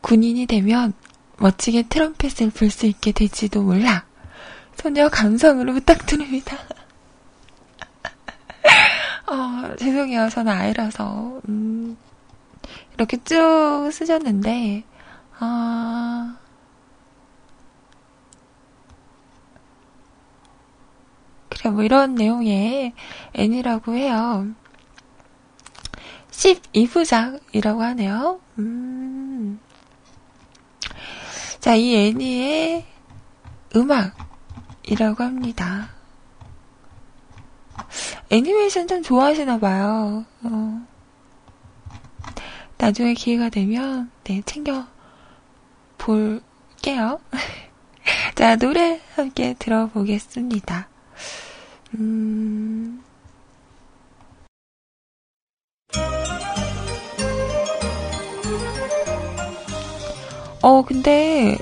군인이 0.00 0.46
되면 0.46 0.92
멋지게 1.38 1.84
트럼펫을 1.84 2.50
불 2.50 2.70
수 2.70 2.86
있게 2.86 3.12
될지도 3.12 3.62
몰라. 3.62 4.04
소녀 4.76 5.08
감성으로 5.08 5.72
부탁드립니다. 5.74 6.56
어, 9.26 9.76
죄송해요. 9.76 10.28
저는 10.30 10.52
아이라서. 10.52 11.40
음, 11.48 11.96
이렇게 12.98 13.16
쭉 13.22 13.90
쓰셨는데, 13.92 14.82
아, 15.38 16.36
그래, 21.48 21.70
뭐 21.70 21.84
이런 21.84 22.16
내용의 22.16 22.92
애니라고 23.34 23.94
해요. 23.94 24.48
12부작이라고 26.32 27.78
하네요. 27.78 28.40
음. 28.58 29.60
자, 31.60 31.76
이 31.76 31.94
애니의 31.94 32.84
음악이라고 33.76 35.22
합니다. 35.22 35.90
애니메이션 38.30 38.88
좀 38.88 39.04
좋아하시나 39.04 39.58
봐요. 39.60 40.24
어. 40.42 40.87
나중에 42.78 43.12
기회가 43.14 43.48
되면, 43.48 44.10
네, 44.24 44.40
챙겨 44.46 44.86
볼게요. 45.98 47.20
자, 48.36 48.56
노래 48.56 49.00
함께 49.14 49.54
들어보겠습니다. 49.58 50.88
음... 51.94 53.02
어, 60.62 60.82
근데 60.82 61.56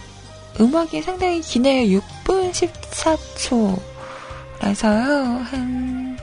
음악이 0.60 1.02
상당히 1.02 1.40
기네요. 1.40 2.00
6분 2.00 2.50
14초라서요. 4.60 5.42
한, 5.44 6.18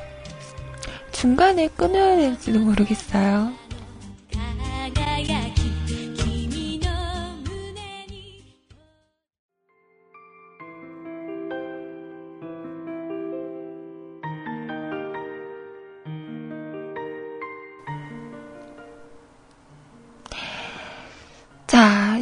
중간에 1.12 1.68
끊어야 1.70 2.18
될지도 2.18 2.60
모르겠어요. 2.60 3.63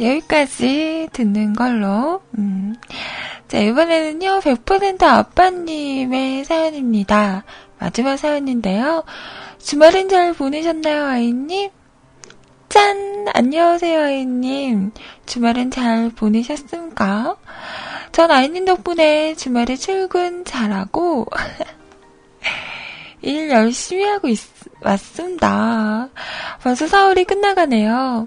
여기까지 0.02 1.08
듣는 1.12 1.54
걸로. 1.54 2.22
음. 2.38 2.74
자, 3.48 3.58
이번에는요, 3.58 4.40
100% 4.40 5.02
아빠님의 5.02 6.44
사연입니다. 6.44 7.44
마지막 7.78 8.16
사연인데요. 8.16 9.04
주말은 9.58 10.08
잘 10.08 10.32
보내셨나요, 10.32 11.04
아이님? 11.06 11.70
짠! 12.68 13.26
안녕하세요, 13.34 14.00
아이님. 14.00 14.92
주말은 15.26 15.70
잘 15.70 16.10
보내셨습니까? 16.10 17.36
전 18.12 18.30
아이님 18.30 18.64
덕분에 18.64 19.34
주말에 19.34 19.76
출근 19.76 20.44
잘하고, 20.44 21.26
일 23.20 23.50
열심히 23.50 24.04
하고 24.04 24.28
있, 24.28 24.38
왔습니다. 24.80 26.08
벌써 26.62 26.86
4월이 26.86 27.26
끝나가네요. 27.26 28.26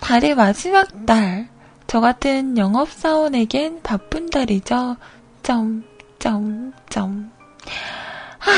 달의 0.00 0.34
마지막 0.34 1.06
달. 1.06 1.48
저 1.86 2.00
같은 2.00 2.58
영업사원에겐 2.58 3.82
바쁜 3.82 4.28
달이죠. 4.28 4.96
점, 5.42 5.84
점, 6.18 6.72
점. 6.90 7.30
하, 8.38 8.52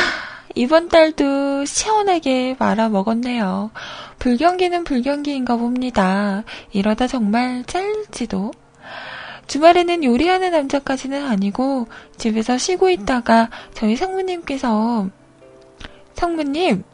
이번 0.55 0.89
달도 0.89 1.65
시원하게 1.65 2.57
말아먹었네요. 2.59 3.71
불경기는 4.19 4.85
불경기인가 4.85 5.57
봅니다. 5.57 6.43
이러다 6.73 7.07
정말 7.07 7.65
짤지도. 7.65 8.53
주말에는 9.47 10.05
요리하는 10.05 10.53
남자까지는 10.53 11.27
아니고 11.27 11.89
집에서 12.17 12.57
쉬고 12.59 12.89
있다가 12.91 13.51
저희 13.75 13.97
상무님께서 13.97 15.09
상무님 16.15 16.85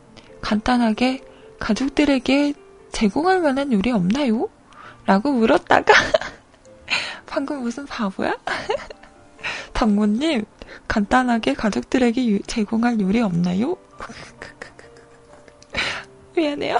간단하게 0.40 1.20
가족들에게 1.58 2.54
제공할 2.96 3.42
만한 3.42 3.70
요리 3.74 3.90
없나요? 3.90 4.48
라고 5.04 5.30
물었다가 5.30 5.92
방금 7.26 7.60
무슨 7.60 7.84
바보야? 7.84 8.34
당무님 9.74 10.46
간단하게 10.88 11.52
가족들에게 11.52 12.26
유- 12.26 12.40
제공할 12.40 12.98
요리 12.98 13.20
없나요? 13.20 13.76
미안해요. 16.34 16.78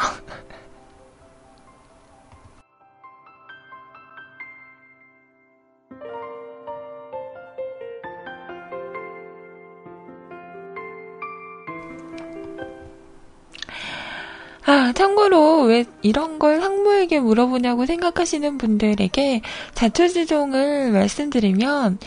아, 14.66 14.92
참고로 14.92 15.62
왜 15.62 15.84
이런 16.02 16.40
걸 16.40 16.60
상무에게 16.60 17.20
물어보냐고 17.20 17.86
생각하시는 17.86 18.58
분들에게 18.58 19.40
자초지종을 19.74 20.90
말씀드리면 20.90 21.98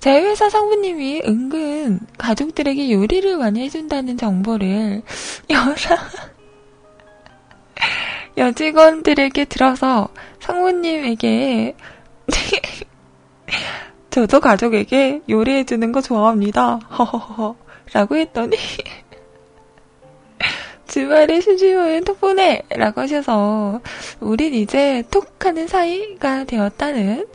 저희 0.00 0.24
회사 0.24 0.50
상무님이 0.50 1.22
은근 1.24 2.00
가족들에게 2.18 2.90
요리를 2.90 3.36
많이 3.36 3.62
해준다는 3.62 4.16
정보를 4.16 5.02
여러 5.50 5.74
여직원들에게 8.36 9.44
들어서 9.44 10.08
상무님에게 10.40 11.76
저도 14.10 14.40
가족에게 14.40 15.20
요리해주는 15.28 15.92
거 15.92 16.00
좋아합니다. 16.00 16.80
허허허 16.98 17.54
라고 17.92 18.16
했더니 18.16 18.56
주말에 20.90 21.40
심심하면 21.40 22.02
톡 22.02 22.20
보내! 22.20 22.62
라고 22.70 23.00
하셔서, 23.00 23.80
우린 24.18 24.54
이제 24.54 25.04
톡 25.08 25.46
하는 25.46 25.68
사이가 25.68 26.44
되었다는. 26.44 27.28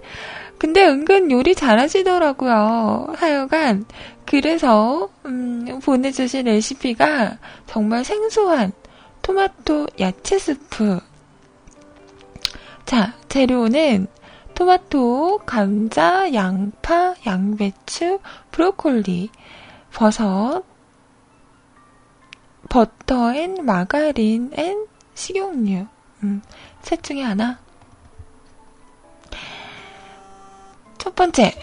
근데 0.58 0.86
은근 0.86 1.32
요리 1.32 1.56
잘하시더라고요. 1.56 3.14
하여간, 3.16 3.86
그래서, 4.26 5.08
음, 5.26 5.80
보내주신 5.82 6.46
레시피가 6.46 7.38
정말 7.66 8.04
생소한 8.04 8.74
토마토 9.22 9.88
야채 10.02 10.38
스프. 10.38 11.00
자, 12.86 13.14
재료는 13.30 14.08
토마토, 14.54 15.40
감자, 15.46 16.34
양파, 16.34 17.16
양배추, 17.26 18.20
브로콜리, 18.52 19.30
버섯, 19.94 20.64
버터 22.76 23.34
앤 23.34 23.66
마가린 23.66 24.52
앤 24.54 24.86
식용유. 25.14 25.88
음, 26.24 26.42
셋 26.82 27.02
중에 27.02 27.24
하나. 27.24 27.58
첫 30.98 31.16
번째. 31.16 31.54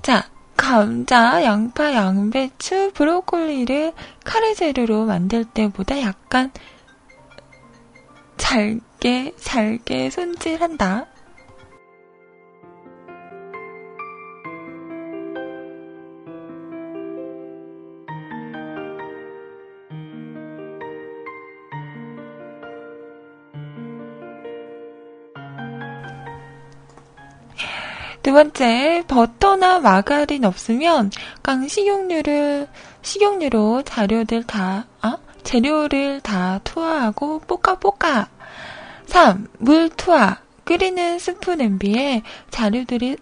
자, 0.00 0.30
감자, 0.56 1.44
양파, 1.44 1.92
양배추, 1.92 2.92
브로콜리를 2.94 3.92
카레 4.24 4.54
재료로 4.54 5.04
만들 5.04 5.44
때보다 5.44 6.00
약간 6.00 6.50
잘게, 8.38 9.34
잘게 9.36 10.08
손질한다. 10.08 11.04
두 28.26 28.32
번째, 28.32 29.04
버터나 29.06 29.78
마가린 29.78 30.44
없으면 30.44 31.12
깡 31.44 31.68
식용유를 31.68 32.66
식용유로 33.00 33.84
자료들 33.84 34.42
다 34.42 34.86
아? 35.00 35.18
재료를 35.44 36.22
다 36.22 36.58
투하하고 36.64 37.38
볶아. 37.38 38.26
3. 39.06 39.46
물 39.60 39.90
투하. 39.90 40.38
끓이는 40.64 41.20
스프 41.20 41.52
냄비에 41.52 42.24
자료들이 42.50 43.16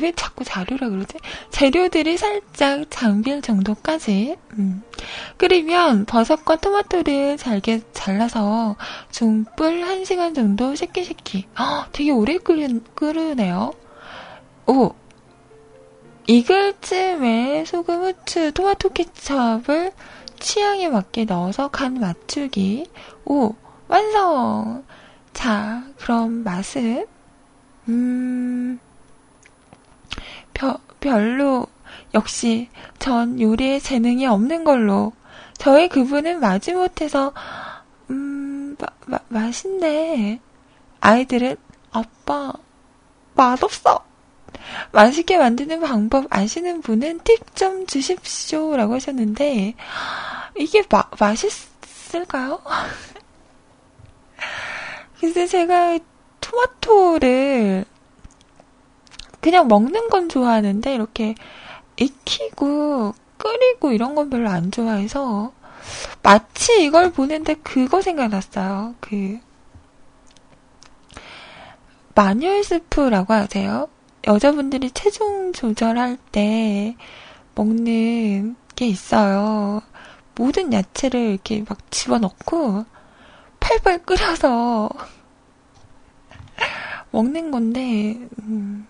왜 0.00 0.12
자꾸 0.12 0.44
자료라 0.44 0.88
그러지? 0.88 1.18
재료들이 1.50 2.16
살짝 2.16 2.86
잠길 2.88 3.42
정도까지 3.42 4.38
음. 4.54 4.82
끓이면 5.36 6.06
버섯과 6.06 6.56
토마토를 6.56 7.36
잘게 7.36 7.82
잘라서 7.92 8.76
중불 9.10 9.82
1시간 9.82 10.34
정도 10.34 10.74
씻기씻기. 10.74 11.48
아, 11.54 11.86
되게 11.92 12.10
오래 12.12 12.38
끓이, 12.38 12.80
끓으네요. 12.94 13.74
오. 14.66 14.94
익을 16.26 16.74
쯤에 16.80 17.64
소금, 17.64 18.02
후추, 18.02 18.52
토마토 18.52 18.90
케첩을 18.90 19.92
취향에 20.38 20.88
맞게 20.88 21.24
넣어서 21.24 21.68
간 21.68 21.94
맞추기. 21.94 22.86
오, 23.24 23.54
완성! 23.88 24.84
자, 25.32 25.82
그럼 25.98 26.44
맛은? 26.44 27.06
음, 27.88 28.78
벼, 30.54 30.78
별로, 31.00 31.66
역시 32.14 32.68
전 32.98 33.40
요리에 33.40 33.80
재능이 33.80 34.26
없는 34.26 34.64
걸로. 34.64 35.12
저희 35.58 35.88
그분은 35.88 36.40
마지못해서, 36.40 37.32
음, 38.10 38.76
마, 38.78 38.86
마, 39.06 39.18
맛있네. 39.28 40.40
아이들은, 41.00 41.56
아빠, 41.90 42.52
맛없어! 43.34 44.11
맛있게 44.92 45.38
만드는 45.38 45.80
방법 45.80 46.26
아시는 46.30 46.82
분은 46.82 47.20
팁 47.24 47.54
좀 47.54 47.86
주십시오. 47.86 48.76
라고 48.76 48.94
하셨는데, 48.94 49.74
이게 50.56 50.82
마, 50.88 51.04
맛있을까요? 51.18 52.60
글쎄, 55.20 55.46
제가 55.46 55.98
토마토를 56.40 57.84
그냥 59.40 59.68
먹는 59.68 60.08
건 60.08 60.28
좋아하는데, 60.28 60.94
이렇게 60.94 61.34
익히고, 61.96 63.14
끓이고 63.38 63.92
이런 63.92 64.14
건 64.14 64.30
별로 64.30 64.48
안 64.48 64.70
좋아해서, 64.70 65.52
마치 66.22 66.84
이걸 66.84 67.12
보는데 67.12 67.54
그거 67.54 68.02
생각났어요. 68.02 68.94
그, 69.00 69.38
마녀 72.14 72.62
스프라고 72.62 73.32
하세요. 73.32 73.88
여자분들이 74.26 74.90
체중 74.92 75.52
조절할 75.52 76.16
때 76.30 76.96
먹는 77.54 78.56
게 78.76 78.86
있어요. 78.86 79.82
모든 80.34 80.72
야채를 80.72 81.20
이렇게 81.20 81.64
막 81.68 81.78
집어넣고 81.90 82.84
팔팔 83.60 84.04
끓여서 84.04 84.88
먹는 87.10 87.50
건데, 87.50 88.18
음, 88.40 88.86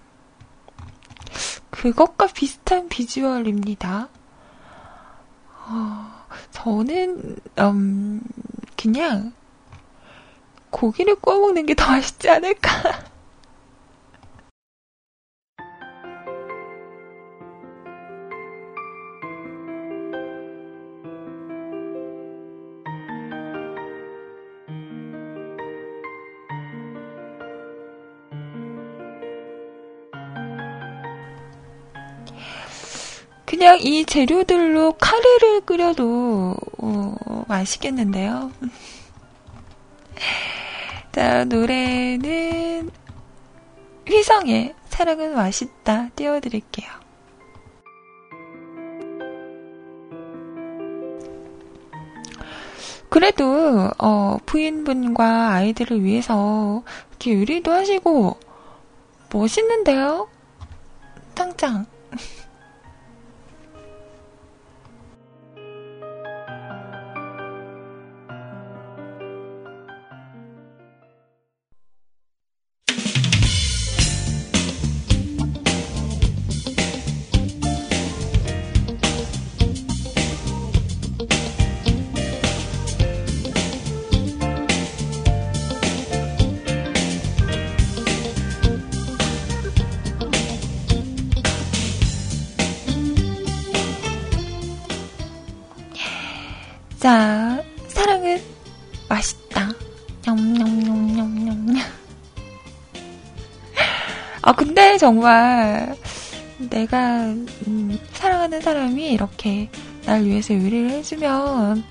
그것과 1.71 2.29
비슷한 2.29 2.89
비주얼입니다. 2.89 4.09
어, 5.69 6.07
저는, 6.51 7.37
음, 7.59 8.21
그냥 8.77 9.33
고기를 10.71 11.17
구워 11.17 11.39
먹는 11.41 11.67
게 11.67 11.75
더 11.75 11.91
맛있지 11.91 12.29
않을까. 12.31 12.71
그냥 33.63 33.79
이 33.81 34.05
재료들로 34.05 34.95
카레를 34.95 35.61
끓여도 35.61 36.57
어, 36.79 37.45
맛있겠는데요. 37.47 38.51
자, 41.13 41.45
노래는 41.45 42.91
휘성의 44.05 44.75
사랑은 44.89 45.37
맛있다 45.37 46.09
띄워드릴게요. 46.17 46.91
그래도 53.09 53.91
어, 53.97 54.39
부인분과 54.45 55.53
아이들을 55.53 56.03
위해서 56.03 56.83
이렇게 57.11 57.39
요리도 57.39 57.71
하시고 57.71 58.41
멋있는데요? 59.33 60.29
짱짱. 61.37 61.87
정말 105.03 105.97
내가 106.59 107.25
음, 107.67 107.99
사랑하는 108.13 108.61
사람이 108.61 109.11
이렇게 109.11 109.69
날 110.07 110.23
위해서 110.23 110.55
요리를 110.55 110.91
해주면 110.91 111.83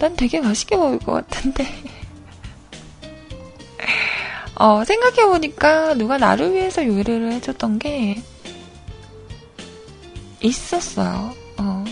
난 0.00 0.16
되게 0.16 0.40
맛있게 0.40 0.76
먹을 0.76 0.98
것 0.98 1.12
같은데. 1.12 1.64
어, 4.58 4.82
생각해보니까 4.84 5.94
누가 5.94 6.18
나를 6.18 6.52
위해서 6.52 6.84
요리를 6.84 7.30
해줬던 7.34 7.78
게 7.78 8.20
있었어요. 10.40 11.32
어. 11.58 11.84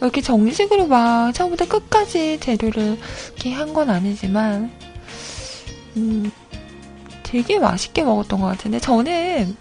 이렇게 0.00 0.20
정식으로 0.20 0.86
막 0.86 1.32
처음부터 1.32 1.66
끝까지 1.66 2.38
재료를 2.38 2.96
이렇게 3.34 3.52
한 3.52 3.74
건 3.74 3.90
아니지만, 3.90 4.70
음, 5.96 6.30
되게 7.32 7.58
맛있게 7.58 8.02
먹었던 8.02 8.40
것 8.40 8.46
같은데, 8.48 8.78
저는 8.78 9.56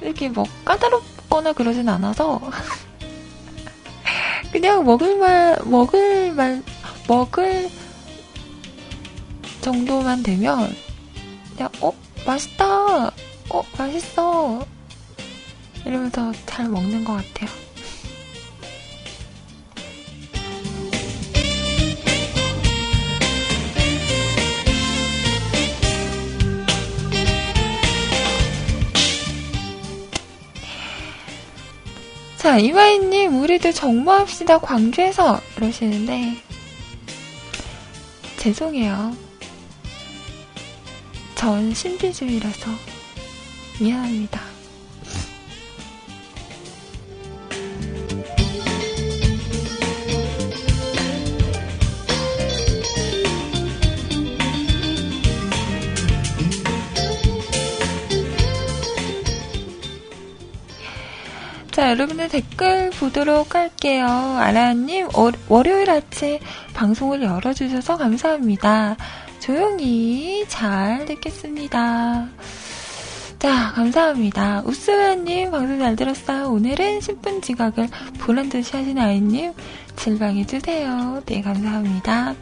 이렇게 0.00 0.30
뭐 0.30 0.46
까다롭거나 0.64 1.52
그러진 1.52 1.90
않아서, 1.90 2.40
그냥 4.50 4.82
먹을만, 4.82 5.58
먹을만, 5.70 6.64
먹을 7.06 7.68
정도만 9.60 10.22
되면, 10.22 10.74
그냥, 11.54 11.70
어, 11.82 11.92
맛있다! 12.26 13.08
어, 13.50 13.62
맛있어! 13.76 14.64
이러면서 15.84 16.32
잘 16.46 16.66
먹는 16.66 17.04
것 17.04 17.12
같아요. 17.12 17.65
자, 32.46 32.58
이마희님, 32.58 33.42
우리도 33.42 33.72
정모합시다, 33.72 34.58
광주에서. 34.58 35.40
이러시는데, 35.56 36.36
죄송해요. 38.36 39.16
전 41.34 41.74
신비주의라서 41.74 42.70
미안합니다. 43.80 44.55
자, 61.86 61.92
여러분들 61.92 62.28
댓글 62.28 62.90
보도록 62.90 63.54
할게요. 63.54 64.08
아라님, 64.08 65.06
어, 65.14 65.30
월요일 65.48 65.88
아침 65.88 66.40
방송을 66.74 67.22
열어주셔서 67.22 67.96
감사합니다. 67.96 68.96
조용히 69.38 70.44
잘 70.48 71.04
듣겠습니다. 71.04 72.26
자, 73.38 73.72
감사합니다. 73.76 74.64
우스웨님, 74.66 75.52
방송 75.52 75.78
잘 75.78 75.94
들었어요. 75.94 76.48
오늘은 76.48 76.98
10분 76.98 77.40
지각을 77.40 77.86
보란 78.18 78.48
듯이 78.48 78.76
하신 78.76 78.98
아이님, 78.98 79.52
질방해주세요. 79.94 81.22
네, 81.24 81.40
감사합니다. 81.40 82.34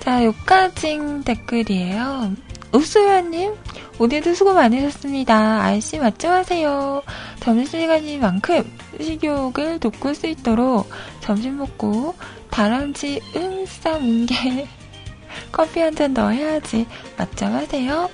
자, 0.00 0.24
요까징 0.24 1.22
댓글이에요. 1.24 2.32
읍소연님, 2.74 3.52
오늘도 3.98 4.34
수고 4.34 4.54
많으셨습니다. 4.54 5.62
아이씨 5.62 5.98
맞죠 5.98 6.28
하세요. 6.28 7.02
점심시간인 7.40 8.20
만큼 8.20 8.62
식욕을 9.00 9.80
돋굴 9.80 10.14
수 10.14 10.26
있도록 10.28 10.88
점심 11.20 11.58
먹고 11.58 12.14
다람쥐 12.50 13.20
음싸 13.36 13.98
문게 13.98 14.66
커피 15.52 15.80
한 15.80 15.94
잔 15.94 16.14
더 16.14 16.28
해야지 16.30 16.86
맞죠 17.16 17.46
하세요. 17.46 18.08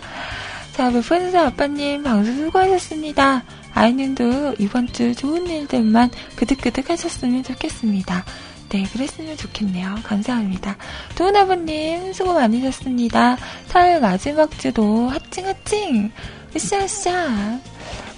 자, 0.73 0.91
베프는사 0.91 1.47
아빠님 1.47 2.03
방송 2.03 2.35
수고하셨습니다. 2.35 3.45
아이님도 3.75 4.55
이번 4.59 4.87
주 4.93 5.15
좋은 5.15 5.47
일들만 5.47 6.11
그득그득 6.37 6.91
하셨으면 6.91 7.43
좋겠습니다. 7.45 8.25
네, 8.71 8.85
그랬으면 8.93 9.37
좋겠네요. 9.37 9.97
감사합니다. 10.03 10.77
도은 11.17 11.37
아버님, 11.37 12.13
수고 12.13 12.33
많으셨습니다. 12.35 13.37
4월 13.69 14.01
마지막 14.01 14.51
주도 14.59 15.09
하찡하찡! 15.09 16.11
으쌰으쌰! 16.57 17.61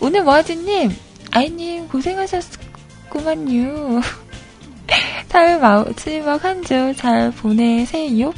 오늘 0.01 0.23
모아지님, 0.25 0.95
아이님 1.33 1.89
고생하셨구만요. 1.89 4.01
4월 5.29 5.59
마지막 5.59 6.43
한 6.45 6.63
주 6.65 6.95
잘 6.97 7.31
보내세요. 7.33 8.33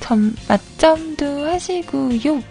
점, 0.00 0.34
맞점도 0.48 1.46
하시고요. 1.46 2.42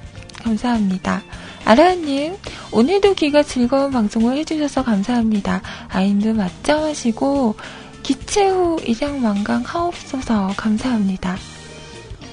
감사합니다. 0.44 1.24
아라님, 1.66 2.36
오늘도 2.72 3.14
귀가 3.16 3.42
즐거운 3.42 3.90
방송을 3.92 4.36
해주셔서 4.38 4.84
감사합니다. 4.84 5.62
아임도 5.88 6.34
맞점하시고, 6.34 7.56
기체 8.04 8.48
후 8.50 8.78
일양만강 8.84 9.64
하옵소서 9.66 10.54
감사합니다. 10.58 11.38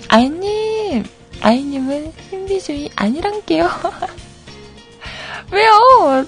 아이님, 0.09 1.05
아이님은 1.41 2.13
신비주의 2.29 2.91
아니란게요. 2.97 3.69
왜요? 5.53 6.27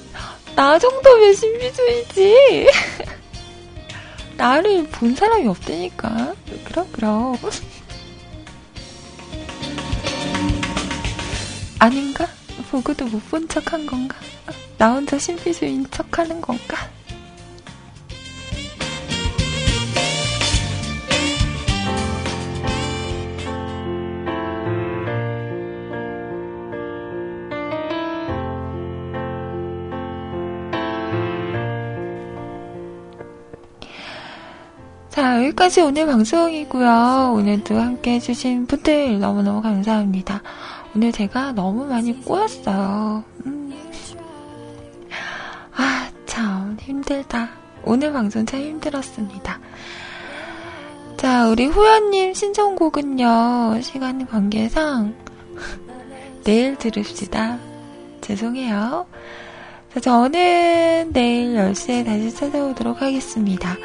나 0.55 0.78
정도면 0.78 1.34
신비주의지. 1.34 2.68
나를 4.36 4.86
본 4.88 5.14
사람이 5.14 5.47
없다니까. 5.49 6.34
그럼, 6.64 6.88
그럼. 6.93 7.36
아닌가? 11.78 12.26
보고도 12.70 13.07
못 13.07 13.20
본 13.30 13.49
척 13.49 13.72
한 13.72 13.86
건가? 13.86 14.16
나 14.78 14.93
혼자 14.93 15.18
신비주의인 15.18 15.86
척 15.90 16.18
하는 16.18 16.40
건가? 16.40 16.88
여기까지 35.53 35.82
오늘 35.82 36.07
방송이고요. 36.07 37.32
오늘도 37.34 37.78
함께 37.78 38.12
해주신 38.12 38.66
분들 38.66 39.18
너무너무 39.18 39.61
감사합니다. 39.61 40.42
오늘 40.94 41.12
제가 41.12 41.53
너무 41.53 41.84
많이 41.86 42.24
꼬였어요. 42.24 43.24
음. 43.46 43.72
아, 45.76 46.11
참, 46.26 46.76
힘들다. 46.80 47.50
오늘 47.84 48.12
방송 48.12 48.46
참 48.46 48.61
힘들었습니다. 48.61 49.61
자, 51.16 51.48
우리 51.48 51.66
후연님 51.66 52.34
신청곡은요, 52.34 53.80
시간 53.82 54.26
관계상 54.26 55.14
내일 56.44 56.76
들읍시다. 56.76 57.59
죄송해요. 58.20 59.07
자, 59.95 60.01
저는 60.01 61.12
내일 61.12 61.55
10시에 61.55 62.07
다시 62.07 62.34
찾아오도록 62.34 63.03
하겠습니다. 63.03 63.76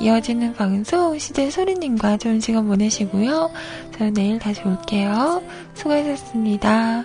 이어지는 0.00 0.54
방송 0.54 1.16
시대 1.18 1.50
소리님과 1.50 2.16
좋은 2.16 2.40
시간 2.40 2.66
보내시고요. 2.66 3.48
저는 3.96 4.12
내일 4.12 4.40
다시 4.40 4.60
올게요. 4.62 5.40
수고하셨습니다. 5.74 7.04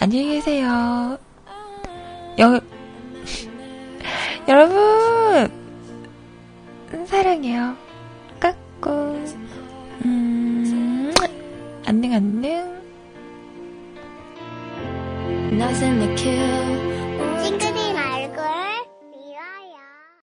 안녕히 0.00 0.28
계세요. 0.34 1.16
여, 2.40 2.60
여러분! 4.48 5.50
사랑해요. 7.06 7.74
까꿍. 8.38 9.24
음, 10.04 11.14
안녕, 11.86 12.12
안녕. 12.12 12.74